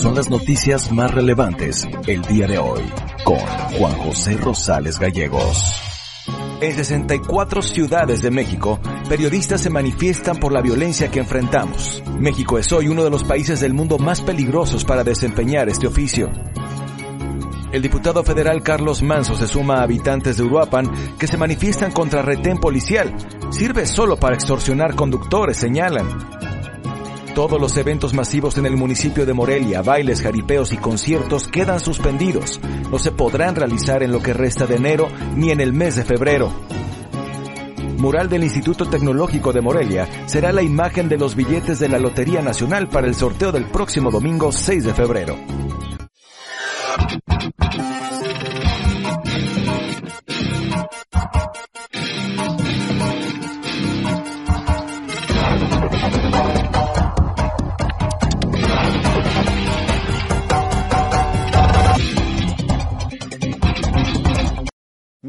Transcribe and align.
Son 0.00 0.14
las 0.14 0.30
noticias 0.30 0.90
más 0.92 1.12
relevantes 1.12 1.86
el 2.06 2.22
día 2.22 2.46
de 2.46 2.56
hoy 2.56 2.80
con 3.22 3.36
Juan 3.36 3.92
José 3.98 4.36
Rosales 4.38 4.98
Gallegos. 4.98 5.78
En 6.62 6.74
64 6.74 7.60
ciudades 7.60 8.22
de 8.22 8.30
México, 8.30 8.80
periodistas 9.10 9.60
se 9.60 9.68
manifiestan 9.68 10.36
por 10.36 10.52
la 10.52 10.62
violencia 10.62 11.10
que 11.10 11.18
enfrentamos. 11.18 12.02
México 12.18 12.58
es 12.58 12.72
hoy 12.72 12.88
uno 12.88 13.04
de 13.04 13.10
los 13.10 13.24
países 13.24 13.60
del 13.60 13.74
mundo 13.74 13.98
más 13.98 14.22
peligrosos 14.22 14.84
para 14.84 15.04
desempeñar 15.04 15.68
este 15.68 15.86
oficio. 15.86 16.30
El 17.70 17.82
diputado 17.82 18.24
federal 18.24 18.62
Carlos 18.62 19.02
Manso 19.02 19.36
se 19.36 19.46
suma 19.46 19.80
a 19.80 19.82
habitantes 19.82 20.38
de 20.38 20.42
Uruapan 20.44 20.90
que 21.18 21.26
se 21.26 21.36
manifiestan 21.36 21.92
contra 21.92 22.22
retén 22.22 22.58
policial. 22.58 23.14
Sirve 23.50 23.84
solo 23.84 24.16
para 24.16 24.34
extorsionar 24.34 24.94
conductores, 24.94 25.58
señalan. 25.58 26.39
Todos 27.34 27.60
los 27.60 27.76
eventos 27.76 28.12
masivos 28.12 28.58
en 28.58 28.66
el 28.66 28.76
municipio 28.76 29.24
de 29.24 29.32
Morelia, 29.32 29.82
bailes, 29.82 30.20
jaripeos 30.20 30.72
y 30.72 30.76
conciertos 30.76 31.46
quedan 31.46 31.78
suspendidos. 31.78 32.60
No 32.90 32.98
se 32.98 33.12
podrán 33.12 33.54
realizar 33.54 34.02
en 34.02 34.10
lo 34.10 34.20
que 34.20 34.34
resta 34.34 34.66
de 34.66 34.76
enero 34.76 35.08
ni 35.36 35.50
en 35.50 35.60
el 35.60 35.72
mes 35.72 35.94
de 35.94 36.04
febrero. 36.04 36.52
Mural 37.98 38.28
del 38.28 38.42
Instituto 38.42 38.86
Tecnológico 38.86 39.52
de 39.52 39.60
Morelia 39.60 40.08
será 40.26 40.52
la 40.52 40.62
imagen 40.62 41.08
de 41.08 41.18
los 41.18 41.36
billetes 41.36 41.78
de 41.78 41.88
la 41.88 41.98
Lotería 41.98 42.42
Nacional 42.42 42.88
para 42.88 43.06
el 43.06 43.14
sorteo 43.14 43.52
del 43.52 43.66
próximo 43.66 44.10
domingo 44.10 44.50
6 44.50 44.84
de 44.84 44.94
febrero. 44.94 45.36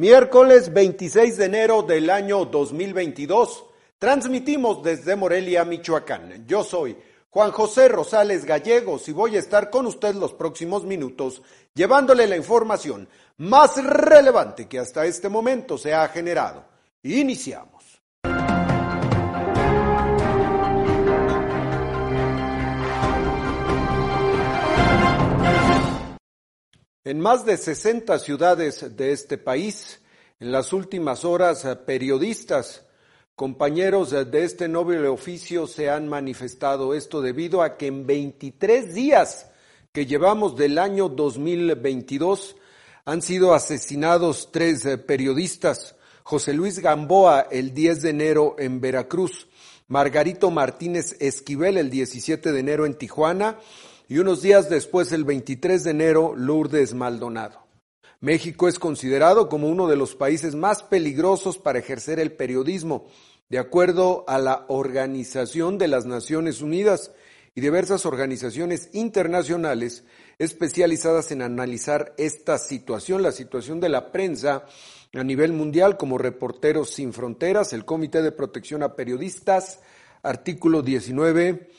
Miércoles 0.02 0.74
26 0.74 1.38
de 1.38 1.46
enero 1.46 1.84
del 1.84 2.10
año 2.10 2.46
2022. 2.46 3.66
Transmitimos 4.00 4.82
desde 4.82 5.16
Morelia, 5.16 5.64
Michoacán. 5.64 6.44
Yo 6.48 6.64
soy 6.64 6.98
Juan 7.30 7.52
José 7.52 7.88
Rosales 7.88 8.44
Gallegos 8.44 9.08
y 9.10 9.12
voy 9.12 9.36
a 9.36 9.40
estar 9.40 9.70
con 9.70 9.86
usted 9.86 10.16
los 10.16 10.34
próximos 10.34 10.86
minutos 10.86 11.44
llevándole 11.76 12.26
la 12.26 12.36
información 12.36 13.08
más 13.38 13.76
relevante 13.76 14.68
que 14.68 14.80
hasta 14.80 15.06
este 15.06 15.30
momento 15.30 15.78
se 15.78 15.94
ha 15.94 16.08
generado. 16.08 16.66
Iniciamos. 17.04 17.71
En 27.12 27.20
más 27.20 27.44
de 27.44 27.58
60 27.58 28.20
ciudades 28.20 28.96
de 28.96 29.12
este 29.12 29.38
país, 29.38 30.00
en 30.40 30.50
las 30.54 30.72
últimas 30.72 31.26
horas, 31.26 31.66
eh, 31.66 31.76
periodistas, 31.76 32.86
compañeros 33.36 34.12
de 34.12 34.46
este 34.46 34.70
noble 34.70 35.06
oficio 35.10 35.68
se 35.68 35.90
han 35.90 36.08
manifestado. 36.08 36.94
Esto 36.94 37.22
debido 37.22 37.64
a 37.64 37.76
que 37.76 37.88
en 37.88 38.08
23 38.08 38.94
días 38.94 39.52
que 39.92 40.06
llevamos 40.06 40.56
del 40.56 40.78
año 40.78 41.10
2022 41.10 42.56
han 43.04 43.22
sido 43.22 43.54
asesinados 43.54 44.50
tres 44.54 44.86
eh, 44.86 44.98
periodistas. 44.98 45.98
José 46.24 46.54
Luis 46.54 46.80
Gamboa 46.80 47.48
el 47.52 47.74
10 47.74 48.04
de 48.04 48.10
enero 48.10 48.56
en 48.58 48.80
Veracruz, 48.80 49.50
Margarito 49.90 50.50
Martínez 50.50 51.18
Esquivel 51.20 51.76
el 51.76 51.90
17 51.90 52.54
de 52.54 52.60
enero 52.62 52.86
en 52.86 52.94
Tijuana 52.94 53.58
y 54.12 54.20
unos 54.20 54.42
días 54.42 54.70
después, 54.70 55.14
el 55.14 55.24
23 55.24 55.86
de 55.86 55.92
enero, 55.92 56.34
Lourdes 56.36 56.94
Maldonado. 56.94 57.66
México 58.20 58.68
es 58.68 58.78
considerado 58.78 59.48
como 59.48 59.70
uno 59.70 59.88
de 59.88 59.96
los 59.96 60.16
países 60.16 60.54
más 60.54 60.84
peligrosos 60.84 61.58
para 61.58 61.80
ejercer 61.80 62.20
el 62.20 62.34
periodismo, 62.34 63.08
de 63.48 63.58
acuerdo 63.58 64.26
a 64.28 64.38
la 64.38 64.66
Organización 64.68 65.78
de 65.78 65.88
las 65.88 66.06
Naciones 66.06 66.62
Unidas 66.62 67.14
y 67.56 67.62
diversas 67.62 68.06
organizaciones 68.06 68.90
internacionales 68.92 70.04
especializadas 70.40 71.32
en 71.32 71.42
analizar 71.42 72.14
esta 72.18 72.58
situación, 72.58 73.24
la 73.24 73.32
situación 73.32 73.80
de 73.80 73.88
la 73.88 74.12
prensa 74.12 74.66
a 75.14 75.24
nivel 75.24 75.54
mundial, 75.54 75.96
como 75.96 76.18
Reporteros 76.18 76.90
Sin 76.90 77.14
Fronteras, 77.14 77.72
el 77.72 77.86
Comité 77.86 78.22
de 78.22 78.34
Protección 78.34 78.84
a 78.84 78.94
Periodistas, 78.94 79.80
artículo 80.22 80.82
19, 80.82 81.70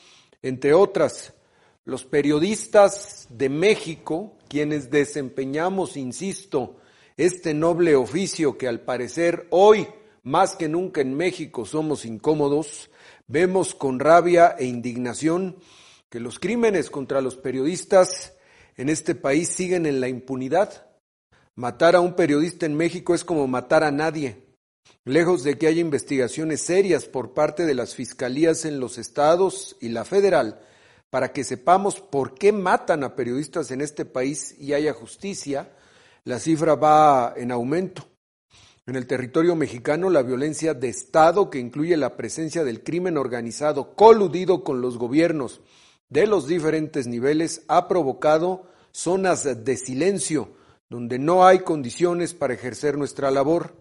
entre 0.41 0.73
otras. 0.73 1.35
Los 1.85 2.05
periodistas 2.05 3.27
de 3.29 3.49
México, 3.49 4.37
quienes 4.47 4.89
desempeñamos, 4.89 5.97
insisto, 5.97 6.77
este 7.17 7.53
noble 7.53 7.95
oficio 7.95 8.57
que 8.57 8.69
al 8.69 8.79
parecer 8.79 9.47
hoy, 9.49 9.87
más 10.23 10.55
que 10.55 10.69
nunca 10.69 11.01
en 11.01 11.13
México, 11.13 11.65
somos 11.65 12.05
incómodos, 12.05 12.89
vemos 13.27 13.75
con 13.75 13.99
rabia 13.99 14.55
e 14.57 14.63
indignación 14.65 15.57
que 16.09 16.21
los 16.21 16.39
crímenes 16.39 16.89
contra 16.89 17.19
los 17.19 17.35
periodistas 17.35 18.31
en 18.77 18.87
este 18.87 19.13
país 19.13 19.49
siguen 19.49 19.85
en 19.85 19.99
la 19.99 20.07
impunidad. 20.07 20.87
Matar 21.55 21.97
a 21.97 21.99
un 21.99 22.15
periodista 22.15 22.65
en 22.65 22.75
México 22.75 23.13
es 23.13 23.25
como 23.25 23.45
matar 23.47 23.83
a 23.83 23.91
nadie. 23.91 24.55
Lejos 25.03 25.43
de 25.43 25.57
que 25.57 25.67
haya 25.67 25.81
investigaciones 25.81 26.61
serias 26.61 27.05
por 27.05 27.33
parte 27.33 27.65
de 27.65 27.75
las 27.75 27.93
fiscalías 27.93 28.63
en 28.63 28.79
los 28.79 28.97
estados 28.97 29.75
y 29.81 29.89
la 29.89 30.05
federal, 30.05 30.61
para 31.13 31.31
que 31.31 31.43
sepamos 31.43 31.99
por 32.01 32.33
qué 32.33 32.51
matan 32.51 33.03
a 33.03 33.15
periodistas 33.15 33.69
en 33.69 33.81
este 33.81 34.03
país 34.03 34.55
y 34.59 34.73
haya 34.73 34.93
justicia, 34.93 35.69
la 36.23 36.39
cifra 36.39 36.73
va 36.73 37.35
en 37.37 37.51
aumento. 37.51 38.07
En 38.87 38.95
el 38.95 39.05
territorio 39.05 39.55
mexicano, 39.55 40.09
la 40.09 40.23
violencia 40.23 40.73
de 40.73 40.89
Estado, 40.89 41.51
que 41.51 41.59
incluye 41.59 41.97
la 41.97 42.17
presencia 42.17 42.63
del 42.63 42.81
crimen 42.81 43.19
organizado 43.19 43.93
coludido 43.93 44.63
con 44.63 44.81
los 44.81 44.97
gobiernos 44.97 45.61
de 46.09 46.25
los 46.25 46.47
diferentes 46.47 47.05
niveles, 47.05 47.61
ha 47.67 47.87
provocado 47.87 48.63
zonas 48.91 49.43
de 49.43 49.77
silencio, 49.77 50.55
donde 50.89 51.19
no 51.19 51.45
hay 51.45 51.59
condiciones 51.59 52.33
para 52.33 52.55
ejercer 52.55 52.97
nuestra 52.97 53.29
labor. 53.29 53.75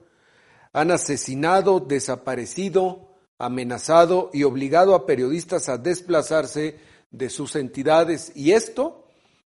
Han 0.74 0.90
asesinado, 0.90 1.80
desaparecido, 1.80 3.08
amenazado 3.38 4.28
y 4.34 4.42
obligado 4.42 4.94
a 4.94 5.06
periodistas 5.06 5.70
a 5.70 5.78
desplazarse 5.78 6.91
de 7.12 7.30
sus 7.30 7.54
entidades. 7.54 8.32
Y 8.34 8.52
esto 8.52 9.06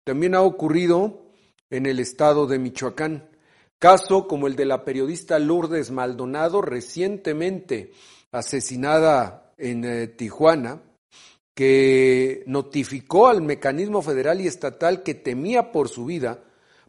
también 0.03 0.33
ha 0.33 0.41
ocurrido 0.41 1.21
en 1.69 1.85
el 1.85 1.99
estado 1.99 2.47
de 2.47 2.57
Michoacán. 2.57 3.29
Caso 3.77 4.27
como 4.27 4.47
el 4.47 4.55
de 4.55 4.65
la 4.65 4.83
periodista 4.83 5.39
Lourdes 5.39 5.91
Maldonado, 5.91 6.61
recientemente 6.61 7.91
asesinada 8.31 9.53
en 9.57 9.85
eh, 9.85 10.07
Tijuana, 10.07 10.81
que 11.53 12.43
notificó 12.47 13.27
al 13.27 13.41
mecanismo 13.41 14.01
federal 14.01 14.41
y 14.41 14.47
estatal 14.47 15.03
que 15.03 15.13
temía 15.13 15.71
por 15.71 15.89
su 15.89 16.05
vida, 16.05 16.43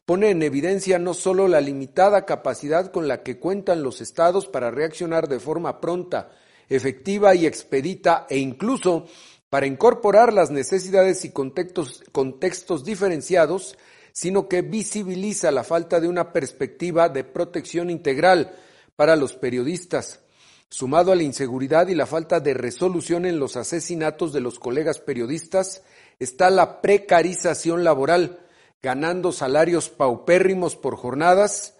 pone 0.05 0.31
en 0.31 0.43
evidencia 0.43 0.99
no 0.99 1.15
solo 1.15 1.47
la 1.47 1.61
limitada 1.61 2.25
capacidad 2.25 2.91
con 2.91 3.07
la 3.07 3.23
que 3.23 3.39
cuentan 3.39 3.83
los 3.83 4.01
estados 4.01 4.47
para 4.49 4.71
reaccionar 4.71 5.29
de 5.29 5.41
forma 5.41 5.81
pronta, 5.81 6.31
efectiva 6.69 7.35
y 7.35 7.47
expedita 7.47 8.27
e 8.29 8.39
incluso 8.39 9.07
para 9.51 9.67
incorporar 9.67 10.33
las 10.33 10.51
necesidades 10.51 11.25
y 11.25 11.33
contextos, 11.33 12.05
contextos 12.13 12.85
diferenciados, 12.85 13.77
sino 14.13 14.49
que 14.49 14.63
visibiliza 14.63 15.51
la 15.51 15.65
falta 15.65 16.01
de 16.01 16.09
una 16.09 16.33
perspectiva 16.33 17.09
de 17.09 17.25
protección 17.25 17.91
integral 17.91 18.55
para 18.97 19.17
los 19.17 19.35
periodistas, 19.35 20.21
sumado 20.69 21.11
a 21.11 21.17
la 21.17 21.25
inseguridad 21.25 21.89
y 21.89 21.97
la 21.97 22.07
falta 22.07 22.39
de 22.39 22.55
resolución 22.55 23.27
en 23.27 23.41
los 23.41 23.57
asesinatos 23.57 24.33
de 24.33 24.41
los 24.41 24.61
colegas 24.61 25.01
periodistas, 25.01 25.83
está 26.21 26.49
la 26.51 26.81
precarización 26.81 27.83
laboral, 27.83 28.47
ganando 28.81 29.33
salarios 29.33 29.89
paupérrimos 29.89 30.77
por 30.77 30.97
jornadas 30.97 31.75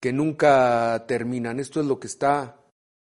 que 0.00 0.12
nunca 0.12 1.04
terminan. 1.08 1.60
Esto 1.60 1.80
es 1.80 1.86
lo 1.86 1.98
que 1.98 2.08
está 2.08 2.60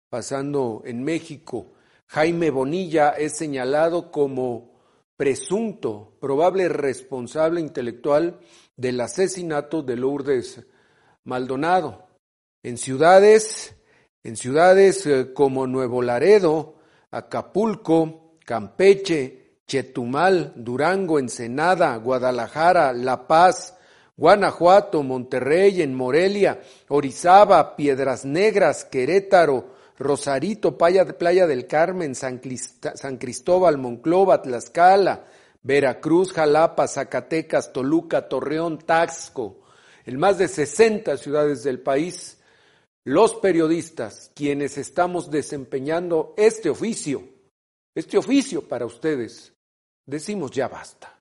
pasando 0.10 0.84
en 0.86 1.04
México. 1.04 1.75
Jaime 2.08 2.50
Bonilla 2.52 3.10
es 3.10 3.36
señalado 3.38 4.12
como 4.12 4.76
presunto, 5.18 6.18
probable 6.20 6.70
responsable 6.70 7.62
intelectual 7.62 8.40
del 8.76 9.00
asesinato 9.02 9.82
de 9.82 9.96
Lourdes 9.96 10.66
Maldonado. 11.24 12.08
En 12.64 12.78
ciudades, 12.78 13.76
en 14.24 14.36
ciudades 14.38 15.06
eh, 15.06 15.34
como 15.34 15.68
Nuevo 15.68 16.02
Laredo, 16.02 16.76
Acapulco, 17.12 18.38
Campeche, 18.46 19.60
Chetumal, 19.68 20.54
Durango, 20.56 21.18
Ensenada, 21.18 21.96
Guadalajara, 21.98 22.94
La 22.94 23.28
Paz, 23.28 23.76
Guanajuato, 24.18 25.04
Monterrey, 25.04 25.82
en 25.82 25.94
Morelia, 25.94 26.62
Orizaba, 26.88 27.76
Piedras 27.76 28.26
Negras, 28.26 28.86
Querétaro, 28.86 29.75
Rosarito, 29.98 30.78
Playa 30.78 31.48
del 31.48 31.68
Carmen, 31.68 32.16
San, 32.16 32.40
Cristóbal, 33.18 33.78
Monclova, 33.78 34.42
Tlaxcala, 34.42 35.26
Veracruz, 35.64 36.34
Jalapa, 36.34 36.88
Zacatecas, 36.88 37.72
Toluca, 37.72 38.28
Torreón, 38.28 38.80
Taxco, 38.80 39.62
en 40.06 40.20
más 40.20 40.38
de 40.38 40.48
60 40.48 41.18
ciudades 41.18 41.64
del 41.64 41.80
país, 41.80 42.40
los 43.04 43.36
periodistas, 43.36 44.32
quienes 44.36 44.78
estamos 44.78 45.32
desempeñando 45.32 46.34
este 46.38 46.70
oficio, 46.70 47.24
este 47.96 48.18
oficio 48.18 48.68
para 48.68 48.86
ustedes, 48.86 49.54
decimos 50.06 50.52
ya 50.52 50.68
basta. 50.68 51.15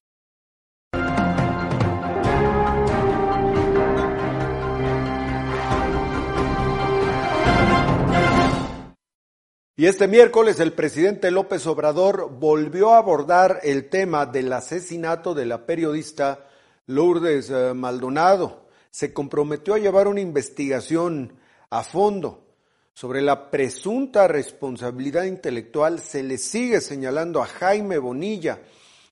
Y 9.76 9.87
este 9.87 10.06
miércoles 10.06 10.61
el 10.61 10.73
presidente 10.73 11.32
López 11.32 11.67
Obrador 11.67 12.31
volvió 12.31 12.94
a 12.94 12.99
abordar 12.99 13.59
el 13.65 13.88
tema 13.88 14.25
del 14.25 14.53
asesinato 14.53 15.35
de 15.35 15.47
la 15.47 15.67
periodista 15.67 16.47
Lourdes 16.87 17.50
eh, 17.50 17.75
Maldonado. 17.75 18.69
Se 18.93 19.12
comprometió 19.12 19.75
a 19.75 19.81
llevar 19.81 20.06
una 20.06 20.21
investigación 20.21 21.32
a 21.71 21.82
fondo 21.82 22.47
sobre 22.93 23.21
la 23.21 23.50
presunta 23.50 24.29
responsabilidad 24.29 25.25
intelectual. 25.25 25.99
Se 25.99 26.23
le 26.23 26.38
sigue 26.38 26.81
señalando 26.81 27.43
a 27.43 27.47
Jaime 27.47 27.99
Bonilla, 27.99 28.61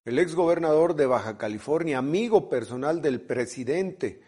el 0.04 0.20
exgobernador 0.20 0.94
de 0.94 1.06
Baja 1.06 1.38
California, 1.38 1.98
amigo 1.98 2.48
personal 2.48 3.02
del 3.02 3.20
presidente, 3.20 4.22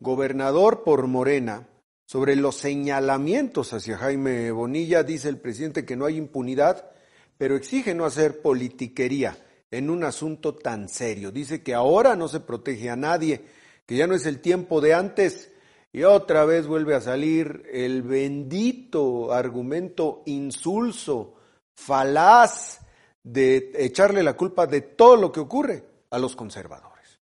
gobernador 0.00 0.84
por 0.84 1.06
Morena, 1.06 1.66
sobre 2.08 2.36
los 2.36 2.56
señalamientos 2.56 3.74
hacia 3.74 3.98
Jaime 3.98 4.50
Bonilla, 4.50 5.02
dice 5.02 5.28
el 5.28 5.36
presidente 5.36 5.84
que 5.84 5.94
no 5.94 6.06
hay 6.06 6.16
impunidad, 6.16 6.90
pero 7.36 7.54
exige 7.54 7.94
no 7.94 8.06
hacer 8.06 8.40
politiquería 8.40 9.36
en 9.70 9.90
un 9.90 10.02
asunto 10.04 10.54
tan 10.54 10.88
serio. 10.88 11.30
Dice 11.30 11.62
que 11.62 11.74
ahora 11.74 12.16
no 12.16 12.26
se 12.26 12.40
protege 12.40 12.88
a 12.88 12.96
nadie, 12.96 13.44
que 13.84 13.94
ya 13.94 14.06
no 14.06 14.14
es 14.14 14.24
el 14.24 14.40
tiempo 14.40 14.80
de 14.80 14.94
antes, 14.94 15.52
y 15.92 16.04
otra 16.04 16.46
vez 16.46 16.66
vuelve 16.66 16.94
a 16.94 17.02
salir 17.02 17.64
el 17.70 18.00
bendito 18.00 19.30
argumento 19.30 20.22
insulso, 20.24 21.34
falaz, 21.74 22.80
de 23.22 23.70
echarle 23.74 24.22
la 24.22 24.32
culpa 24.32 24.66
de 24.66 24.80
todo 24.80 25.16
lo 25.16 25.30
que 25.30 25.40
ocurre 25.40 25.84
a 26.08 26.18
los 26.18 26.34
conservadores. 26.34 27.20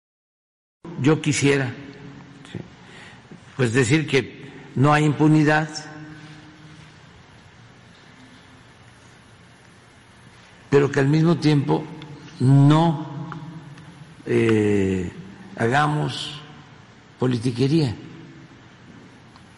Yo 0.99 1.21
quisiera, 1.21 1.73
pues 3.55 3.71
decir 3.71 4.05
que 4.05 4.42
no 4.75 4.93
hay 4.93 5.05
impunidad. 5.05 5.69
pero 10.73 10.89
que 10.89 10.99
al 10.99 11.07
mismo 11.07 11.35
tiempo 11.37 11.83
no 12.39 13.05
eh, 14.25 15.11
hagamos 15.55 16.41
politiquería 17.19 17.93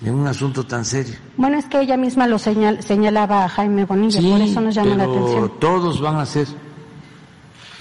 en 0.03 0.13
un 0.13 0.27
asunto 0.27 0.65
tan 0.65 0.83
serio. 0.83 1.15
Bueno, 1.37 1.57
es 1.57 1.67
que 1.67 1.79
ella 1.79 1.95
misma 1.95 2.27
lo 2.27 2.37
señalaba 2.37 3.45
a 3.45 3.47
Jaime 3.47 3.85
Bonilla, 3.85 4.19
por 4.29 4.41
eso 4.41 4.59
nos 4.59 4.75
llama 4.75 4.95
la 4.97 5.05
atención. 5.05 5.53
Todos 5.57 6.01
van 6.01 6.17
a 6.17 6.25
ser 6.25 6.47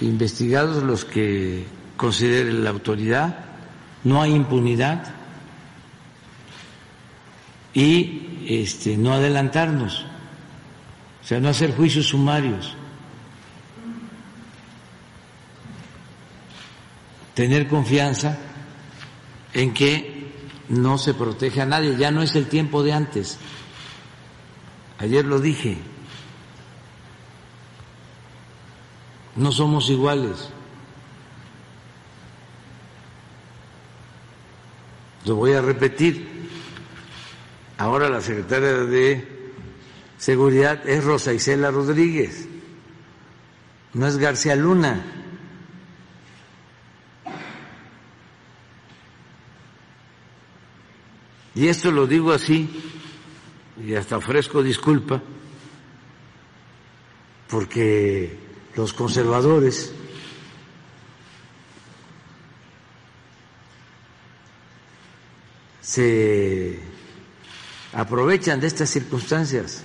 investigados 0.01 0.85
los 0.85 1.05
que 1.05 1.67
considere 1.97 2.53
la 2.53 2.71
autoridad, 2.71 3.37
no 4.05 4.23
hay 4.23 4.33
impunidad 4.33 5.13
y 7.75 8.47
este, 8.47 8.97
no 8.97 9.12
adelantarnos, 9.12 10.06
o 11.23 11.26
sea, 11.26 11.41
no 11.41 11.49
hacer 11.49 11.75
juicios 11.75 12.06
sumarios, 12.06 12.75
tener 17.35 17.67
confianza 17.69 18.38
en 19.53 19.75
que 19.75 20.32
no 20.69 20.99
se 20.99 21.15
protege 21.15 21.61
a 21.61 21.67
nadie, 21.67 21.97
ya 21.97 22.11
no 22.11 22.23
es 22.23 22.35
el 22.37 22.47
tiempo 22.47 22.82
de 22.82 22.93
antes. 22.93 23.38
Ayer 24.99 25.25
lo 25.25 25.41
dije, 25.41 25.76
no 29.37 29.50
somos 29.50 29.91
iguales. 29.91 30.50
Lo 35.25 35.37
voy 35.37 35.53
a 35.53 35.61
repetir. 35.61 36.34
Ahora 37.76 38.09
la 38.09 38.21
secretaria 38.21 38.73
de 38.85 39.35
Seguridad 40.17 40.88
es 40.88 41.05
Rosa 41.05 41.32
Isela 41.32 41.71
Rodríguez, 41.71 42.49
no 43.94 44.06
es 44.06 44.17
García 44.17 44.55
Luna. 44.55 45.05
Y 51.56 51.69
esto 51.69 51.91
lo 51.91 52.06
digo 52.06 52.32
así, 52.32 52.69
y 53.85 53.94
hasta 53.94 54.17
ofrezco 54.17 54.62
disculpa, 54.62 55.23
porque 57.49 58.38
los 58.75 58.93
conservadores 58.93 59.93
se 65.81 66.63
aprovechan 67.94 68.61
de 68.61 68.67
estas 68.67 68.91
circunstancias. 68.91 69.85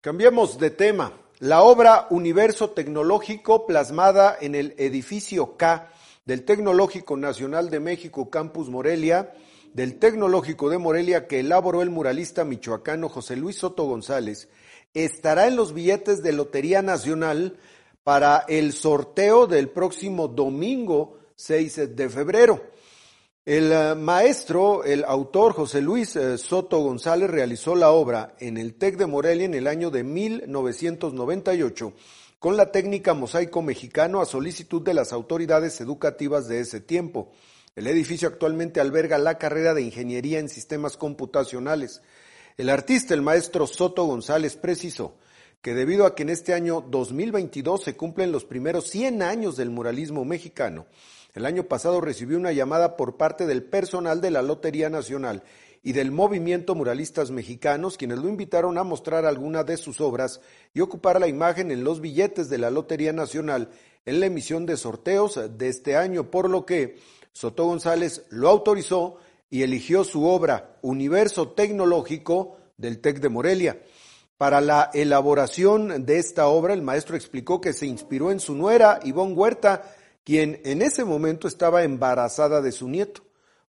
Cambiemos 0.00 0.58
de 0.58 0.70
tema. 0.70 1.12
La 1.38 1.62
obra 1.62 2.06
Universo 2.10 2.70
Tecnológico 2.70 3.66
plasmada 3.66 4.36
en 4.40 4.54
el 4.54 4.74
edificio 4.78 5.56
K 5.56 5.90
del 6.24 6.44
Tecnológico 6.44 7.16
Nacional 7.16 7.70
de 7.70 7.80
México 7.80 8.30
Campus 8.30 8.68
Morelia, 8.68 9.32
del 9.72 9.98
Tecnológico 9.98 10.70
de 10.70 10.78
Morelia 10.78 11.26
que 11.26 11.40
elaboró 11.40 11.82
el 11.82 11.90
muralista 11.90 12.44
michoacano 12.44 13.08
José 13.08 13.36
Luis 13.36 13.56
Soto 13.56 13.84
González, 13.84 14.48
estará 14.94 15.48
en 15.48 15.56
los 15.56 15.72
billetes 15.72 16.22
de 16.22 16.32
Lotería 16.32 16.82
Nacional 16.82 17.58
para 18.04 18.44
el 18.48 18.72
sorteo 18.72 19.46
del 19.46 19.68
próximo 19.70 20.28
domingo 20.28 21.18
6 21.36 21.96
de 21.96 22.08
febrero. 22.08 22.72
El 23.44 23.72
eh, 23.72 23.94
maestro, 23.96 24.84
el 24.84 25.04
autor 25.04 25.52
José 25.52 25.80
Luis 25.80 26.14
eh, 26.14 26.38
Soto 26.38 26.78
González 26.78 27.28
realizó 27.28 27.74
la 27.74 27.90
obra 27.90 28.36
en 28.38 28.56
el 28.56 28.74
TEC 28.74 28.96
de 28.96 29.06
Morelia 29.06 29.46
en 29.46 29.54
el 29.54 29.66
año 29.66 29.90
de 29.90 30.04
1998 30.04 31.92
con 32.38 32.56
la 32.56 32.70
técnica 32.72 33.14
mosaico 33.14 33.62
mexicano 33.62 34.20
a 34.20 34.26
solicitud 34.26 34.82
de 34.82 34.94
las 34.94 35.12
autoridades 35.12 35.80
educativas 35.80 36.48
de 36.48 36.60
ese 36.60 36.80
tiempo. 36.80 37.30
El 37.74 37.86
edificio 37.86 38.28
actualmente 38.28 38.80
alberga 38.80 39.16
la 39.18 39.38
carrera 39.38 39.74
de 39.74 39.82
Ingeniería 39.82 40.38
en 40.38 40.48
Sistemas 40.48 40.96
Computacionales. 40.96 42.02
El 42.56 42.68
artista, 42.68 43.14
el 43.14 43.22
maestro 43.22 43.66
Soto 43.66 44.04
González, 44.04 44.56
precisó 44.56 45.16
que 45.62 45.74
debido 45.74 46.06
a 46.06 46.16
que 46.16 46.24
en 46.24 46.30
este 46.30 46.54
año 46.54 46.84
2022 46.90 47.84
se 47.84 47.96
cumplen 47.96 48.32
los 48.32 48.44
primeros 48.44 48.90
100 48.90 49.22
años 49.22 49.56
del 49.56 49.70
muralismo 49.70 50.24
mexicano, 50.24 50.86
el 51.34 51.46
año 51.46 51.64
pasado 51.64 52.00
recibió 52.00 52.36
una 52.36 52.52
llamada 52.52 52.96
por 52.96 53.16
parte 53.16 53.46
del 53.46 53.62
personal 53.62 54.20
de 54.20 54.32
la 54.32 54.42
Lotería 54.42 54.90
Nacional 54.90 55.44
y 55.84 55.92
del 55.92 56.10
Movimiento 56.10 56.74
Muralistas 56.74 57.30
Mexicanos, 57.30 57.96
quienes 57.96 58.18
lo 58.18 58.28
invitaron 58.28 58.76
a 58.76 58.84
mostrar 58.84 59.24
alguna 59.24 59.62
de 59.62 59.76
sus 59.76 60.00
obras 60.00 60.40
y 60.74 60.80
ocupar 60.80 61.20
la 61.20 61.28
imagen 61.28 61.70
en 61.70 61.84
los 61.84 62.00
billetes 62.00 62.50
de 62.50 62.58
la 62.58 62.70
Lotería 62.70 63.12
Nacional 63.12 63.70
en 64.04 64.18
la 64.18 64.26
emisión 64.26 64.66
de 64.66 64.76
sorteos 64.76 65.40
de 65.56 65.68
este 65.68 65.96
año, 65.96 66.30
por 66.30 66.50
lo 66.50 66.66
que 66.66 66.98
Soto 67.32 67.66
González 67.66 68.26
lo 68.30 68.48
autorizó 68.48 69.16
y 69.48 69.62
eligió 69.62 70.02
su 70.02 70.26
obra 70.26 70.76
Universo 70.82 71.50
Tecnológico 71.50 72.56
del 72.76 73.00
TEC 73.00 73.20
de 73.20 73.28
Morelia. 73.28 73.80
Para 74.36 74.60
la 74.60 74.90
elaboración 74.92 76.04
de 76.04 76.18
esta 76.18 76.48
obra, 76.48 76.74
el 76.74 76.82
maestro 76.82 77.16
explicó 77.16 77.60
que 77.60 77.72
se 77.72 77.86
inspiró 77.86 78.30
en 78.30 78.40
su 78.40 78.54
nuera, 78.54 78.98
Ivonne 79.04 79.34
Huerta, 79.34 79.82
quien 80.24 80.60
en 80.64 80.82
ese 80.82 81.04
momento 81.04 81.48
estaba 81.48 81.84
embarazada 81.84 82.60
de 82.60 82.72
su 82.72 82.88
nieto. 82.88 83.22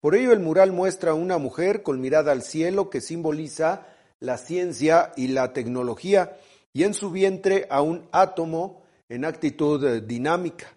Por 0.00 0.14
ello, 0.14 0.32
el 0.32 0.40
mural 0.40 0.72
muestra 0.72 1.10
a 1.10 1.14
una 1.14 1.38
mujer 1.38 1.82
con 1.82 2.00
mirada 2.00 2.32
al 2.32 2.42
cielo 2.42 2.88
que 2.88 3.00
simboliza 3.00 3.86
la 4.20 4.38
ciencia 4.38 5.12
y 5.16 5.28
la 5.28 5.52
tecnología, 5.52 6.36
y 6.72 6.84
en 6.84 6.94
su 6.94 7.10
vientre 7.10 7.66
a 7.68 7.82
un 7.82 8.08
átomo 8.12 8.82
en 9.08 9.24
actitud 9.24 9.84
eh, 9.84 10.00
dinámica. 10.00 10.68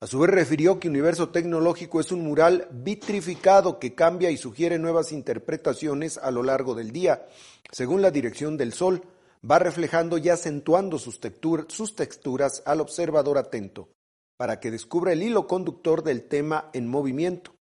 A 0.00 0.06
su 0.06 0.18
vez 0.18 0.30
refirió 0.30 0.78
que 0.78 0.88
Universo 0.88 1.28
Tecnológico 1.28 2.00
es 2.00 2.10
un 2.10 2.22
mural 2.22 2.68
vitrificado 2.70 3.78
que 3.78 3.94
cambia 3.94 4.30
y 4.30 4.36
sugiere 4.36 4.78
nuevas 4.78 5.12
interpretaciones 5.12 6.16
a 6.18 6.30
lo 6.30 6.42
largo 6.42 6.74
del 6.74 6.90
día, 6.90 7.26
según 7.70 8.00
la 8.00 8.10
dirección 8.10 8.56
del 8.56 8.72
Sol, 8.72 9.02
va 9.48 9.58
reflejando 9.58 10.18
y 10.18 10.28
acentuando 10.28 10.98
sus, 10.98 11.20
texturas 11.20 12.62
al 12.66 12.80
observador 12.80 13.38
atento, 13.38 13.88
para 14.36 14.60
que 14.60 14.70
descubra 14.70 15.12
el 15.12 15.22
hilo 15.22 15.46
conductor 15.46 16.02
del 16.02 16.24
tema 16.24 16.70
en 16.72 16.88
movimiento 16.88 17.54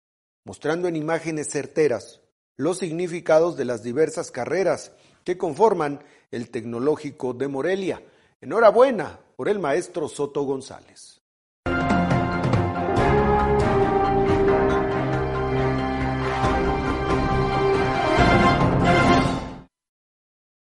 mostrando 0.47 0.87
en 0.87 0.95
imágenes 0.97 1.51
certeras 1.51 2.21
los 2.57 2.79
significados 2.79 3.57
de 3.57 3.67
las 3.67 3.83
diversas 3.83 4.31
carreras 4.31 4.93
que 5.25 5.37
conforman 5.37 6.03
el 6.31 6.51
Tecnológico 6.51 7.35
de 7.35 7.49
Morelia. 7.49 8.03
Enhorabuena 8.41 9.19
por 9.37 9.49
el 9.49 9.59
maestro 9.59 10.09
Soto 10.09 10.45
González. 10.45 11.16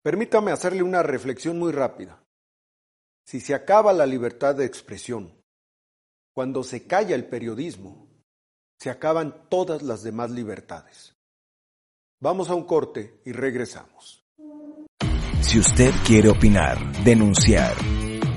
Permítame 0.07 0.53
hacerle 0.53 0.83
una 0.83 1.03
reflexión 1.03 1.59
muy 1.59 1.73
rápida. 1.73 2.23
Si 3.25 3.41
se 3.41 3.53
acaba 3.53 3.91
la 3.91 4.05
libertad 4.05 4.55
de 4.55 4.63
expresión, 4.63 5.33
cuando 6.33 6.63
se 6.63 6.87
calla 6.87 7.13
el 7.13 7.25
periodismo, 7.25 8.07
se 8.79 8.89
acaban 8.89 9.49
todas 9.49 9.81
las 9.81 10.03
demás 10.03 10.31
libertades. 10.31 11.13
Vamos 12.21 12.49
a 12.49 12.55
un 12.55 12.63
corte 12.63 13.19
y 13.25 13.33
regresamos. 13.33 14.23
Si 15.41 15.59
usted 15.59 15.91
quiere 16.05 16.29
opinar, 16.29 17.03
denunciar 17.03 17.75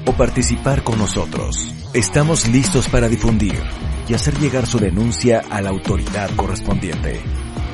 o 0.09 0.13
participar 0.17 0.83
con 0.83 0.99
nosotros, 0.99 1.73
estamos 1.95 2.49
listos 2.49 2.89
para 2.89 3.09
difundir 3.09 3.63
y 4.09 4.15
hacer 4.15 4.37
llegar 4.41 4.67
su 4.67 4.81
denuncia 4.81 5.41
a 5.49 5.63
la 5.63 5.71
autoridad 5.71 6.35
correspondiente. 6.35 7.23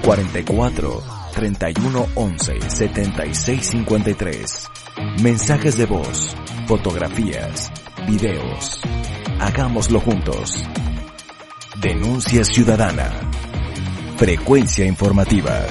44 0.04 1.15
31 1.36 2.06
11 2.14 2.60
76 2.66 3.66
53. 3.66 4.70
Mensajes 5.22 5.76
de 5.76 5.84
voz, 5.84 6.34
fotografías, 6.66 7.70
videos. 8.08 8.80
Hagámoslo 9.38 10.00
juntos. 10.00 10.64
Denuncia 11.82 12.42
Ciudadana. 12.42 13.10
Frecuencia 14.16 14.86
informativa. 14.86 15.66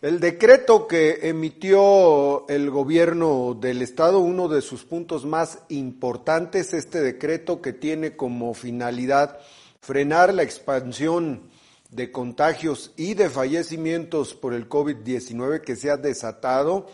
El 0.00 0.20
decreto 0.20 0.86
que 0.86 1.18
emitió 1.28 2.48
el 2.48 2.70
gobierno 2.70 3.58
del 3.60 3.82
estado, 3.82 4.20
uno 4.20 4.46
de 4.46 4.62
sus 4.62 4.84
puntos 4.84 5.26
más 5.26 5.64
importantes, 5.68 6.74
este 6.74 7.00
decreto 7.00 7.60
que 7.60 7.72
tiene 7.72 8.14
como 8.14 8.54
finalidad 8.54 9.40
frenar 9.80 10.32
la 10.34 10.42
expansión 10.42 11.50
de 11.90 12.12
contagios 12.12 12.92
y 12.96 13.14
de 13.14 13.30
fallecimientos 13.30 14.34
por 14.34 14.54
el 14.54 14.68
COVID-19 14.68 15.60
que 15.62 15.76
se 15.76 15.90
ha 15.90 15.96
desatado 15.96 16.86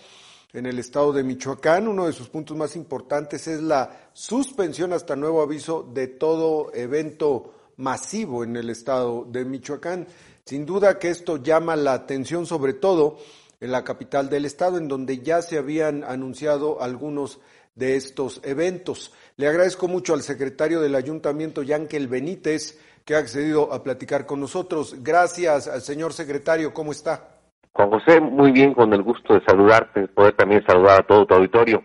en 0.53 0.67
el 0.67 0.79
estado 0.79 1.13
de 1.13 1.23
Michoacán. 1.23 1.87
Uno 1.89 2.07
de 2.07 2.13
sus 2.13 2.29
puntos 2.29 2.57
más 2.57 2.77
importantes 2.77 3.47
es 3.47 3.61
la 3.61 4.11
suspensión 4.15 4.93
hasta 4.93 5.17
nuevo 5.17 5.43
aviso 5.43 5.83
de 5.93 6.07
todo 6.07 6.73
evento 6.75 7.53
masivo 7.77 8.43
en 8.43 8.57
el 8.57 8.71
estado 8.71 9.27
de 9.29 9.45
Michoacán. 9.45 10.07
Sin 10.45 10.65
duda 10.65 10.99
que 10.99 11.11
esto 11.11 11.43
llama 11.43 11.77
la 11.77 11.93
atención 11.93 12.47
sobre 12.47 12.73
todo 12.73 13.19
en 13.61 13.73
la 13.73 13.85
capital 13.85 14.31
del 14.31 14.45
estado, 14.45 14.79
en 14.79 14.89
donde 14.89 15.19
ya 15.19 15.43
se 15.43 15.59
habían 15.59 16.05
anunciado 16.05 16.81
algunos 16.83 17.41
de 17.77 17.95
estos 17.95 18.41
eventos. 18.43 19.13
Le 19.37 19.47
agradezco 19.47 19.87
mucho 19.87 20.15
al 20.15 20.23
secretario 20.23 20.81
del 20.81 20.97
ayuntamiento, 20.97 21.63
Yankel 21.63 22.09
Benítez, 22.09 22.81
que 23.05 23.15
ha 23.15 23.19
accedido 23.19 23.73
a 23.73 23.85
platicar 23.85 24.27
con 24.27 24.41
nosotros. 24.41 24.97
Gracias, 25.03 25.65
señor 25.85 26.13
secretario. 26.13 26.75
¿Cómo 26.75 26.91
está? 26.91 27.37
Juan 27.73 27.91
José, 27.91 28.21
muy 28.21 28.51
bien, 28.51 28.75
con 28.75 28.93
el 28.93 29.03
gusto 29.03 29.35
de 29.35 29.45
saludarte, 29.45 30.09
poder 30.09 30.35
también 30.35 30.65
saludar 30.67 31.01
a 31.01 31.07
todo 31.07 31.27
tu 31.27 31.35
auditorio. 31.35 31.85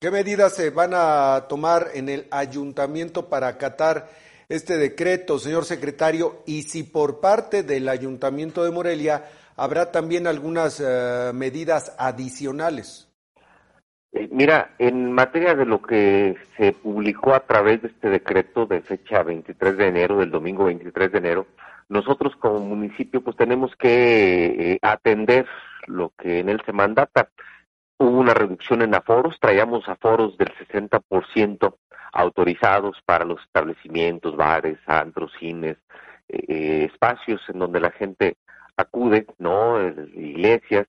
¿Qué 0.00 0.10
medidas 0.10 0.54
se 0.54 0.70
van 0.70 0.92
a 0.94 1.46
tomar 1.48 1.88
en 1.94 2.08
el 2.08 2.26
ayuntamiento 2.30 3.28
para 3.28 3.48
acatar 3.48 4.08
este 4.48 4.76
decreto, 4.76 5.38
señor 5.38 5.64
secretario? 5.64 6.42
Y 6.46 6.62
si 6.62 6.84
por 6.84 7.20
parte 7.20 7.62
del 7.62 7.88
ayuntamiento 7.88 8.62
de 8.62 8.70
Morelia 8.70 9.24
habrá 9.56 9.90
también 9.90 10.26
algunas 10.26 10.80
eh, 10.80 11.32
medidas 11.34 11.94
adicionales. 11.98 13.08
Eh, 14.14 14.28
mira, 14.30 14.70
en 14.78 15.10
materia 15.12 15.56
de 15.56 15.66
lo 15.66 15.82
que 15.82 16.36
se 16.56 16.72
publicó 16.72 17.34
a 17.34 17.40
través 17.40 17.82
de 17.82 17.88
este 17.88 18.10
decreto 18.10 18.64
de 18.64 18.80
fecha 18.80 19.24
23 19.24 19.76
de 19.76 19.88
enero, 19.88 20.18
del 20.18 20.30
domingo 20.30 20.66
23 20.66 21.10
de 21.10 21.18
enero, 21.18 21.46
nosotros 21.88 22.36
como 22.36 22.60
municipio 22.60 23.22
pues 23.22 23.36
tenemos 23.36 23.74
que 23.76 24.74
eh, 24.74 24.78
atender 24.82 25.46
lo 25.88 26.12
que 26.16 26.38
en 26.38 26.48
él 26.48 26.62
se 26.64 26.72
mandata. 26.72 27.30
Hubo 27.98 28.20
una 28.20 28.34
reducción 28.34 28.82
en 28.82 28.94
aforos, 28.94 29.36
traíamos 29.40 29.88
aforos 29.88 30.38
del 30.38 30.52
60% 30.54 31.74
autorizados 32.12 32.96
para 33.04 33.24
los 33.24 33.42
establecimientos, 33.42 34.36
bares, 34.36 34.78
antros, 34.86 35.32
cines, 35.40 35.76
eh, 36.28 36.88
espacios 36.88 37.42
en 37.48 37.58
donde 37.58 37.80
la 37.80 37.90
gente 37.90 38.36
acude, 38.76 39.26
¿no? 39.38 39.84
Iglesias, 40.14 40.86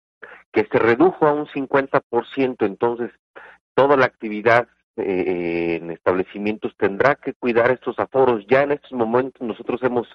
que 0.51 0.67
se 0.71 0.79
redujo 0.79 1.27
a 1.27 1.33
un 1.33 1.47
50%, 1.47 2.65
entonces 2.65 3.11
toda 3.73 3.97
la 3.97 4.05
actividad 4.05 4.67
eh, 4.97 5.79
en 5.81 5.91
establecimientos 5.91 6.73
tendrá 6.77 7.15
que 7.15 7.33
cuidar 7.33 7.71
estos 7.71 7.99
aforos. 7.99 8.45
Ya 8.47 8.63
en 8.63 8.71
estos 8.71 8.93
momentos 8.93 9.41
nosotros 9.41 9.81
hemos 9.83 10.07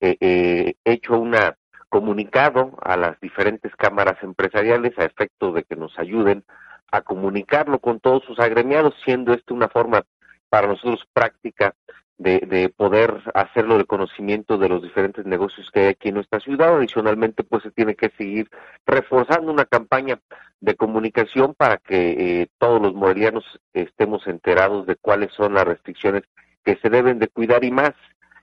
eh, 0.00 0.16
eh, 0.20 0.74
hecho 0.84 1.18
una 1.18 1.56
comunicado 1.88 2.76
a 2.82 2.96
las 2.96 3.18
diferentes 3.20 3.74
cámaras 3.74 4.22
empresariales 4.22 4.96
a 4.98 5.04
efecto 5.04 5.52
de 5.52 5.64
que 5.64 5.74
nos 5.74 5.98
ayuden 5.98 6.44
a 6.92 7.00
comunicarlo 7.00 7.78
con 7.80 7.98
todos 7.98 8.24
sus 8.24 8.38
agremiados, 8.38 8.94
siendo 9.04 9.32
esto 9.32 9.54
una 9.54 9.68
forma 9.68 10.04
para 10.48 10.68
nosotros 10.68 11.04
práctica 11.12 11.74
de, 12.18 12.40
de, 12.40 12.68
poder 12.68 13.22
hacerlo 13.34 13.78
de 13.78 13.84
conocimiento 13.84 14.58
de 14.58 14.68
los 14.68 14.82
diferentes 14.82 15.24
negocios 15.24 15.70
que 15.72 15.80
hay 15.80 15.86
aquí 15.86 16.08
en 16.08 16.16
nuestra 16.16 16.40
ciudad. 16.40 16.76
Adicionalmente, 16.76 17.44
pues 17.44 17.62
se 17.62 17.70
tiene 17.70 17.94
que 17.94 18.10
seguir 18.18 18.50
reforzando 18.84 19.52
una 19.52 19.64
campaña 19.64 20.20
de 20.60 20.74
comunicación 20.74 21.54
para 21.54 21.78
que 21.78 22.42
eh, 22.42 22.48
todos 22.58 22.82
los 22.82 22.94
morelianos 22.94 23.44
estemos 23.72 24.26
enterados 24.26 24.86
de 24.86 24.96
cuáles 24.96 25.32
son 25.32 25.54
las 25.54 25.64
restricciones 25.64 26.24
que 26.64 26.76
se 26.82 26.90
deben 26.90 27.18
de 27.18 27.28
cuidar 27.28 27.64
y 27.64 27.70
más 27.70 27.92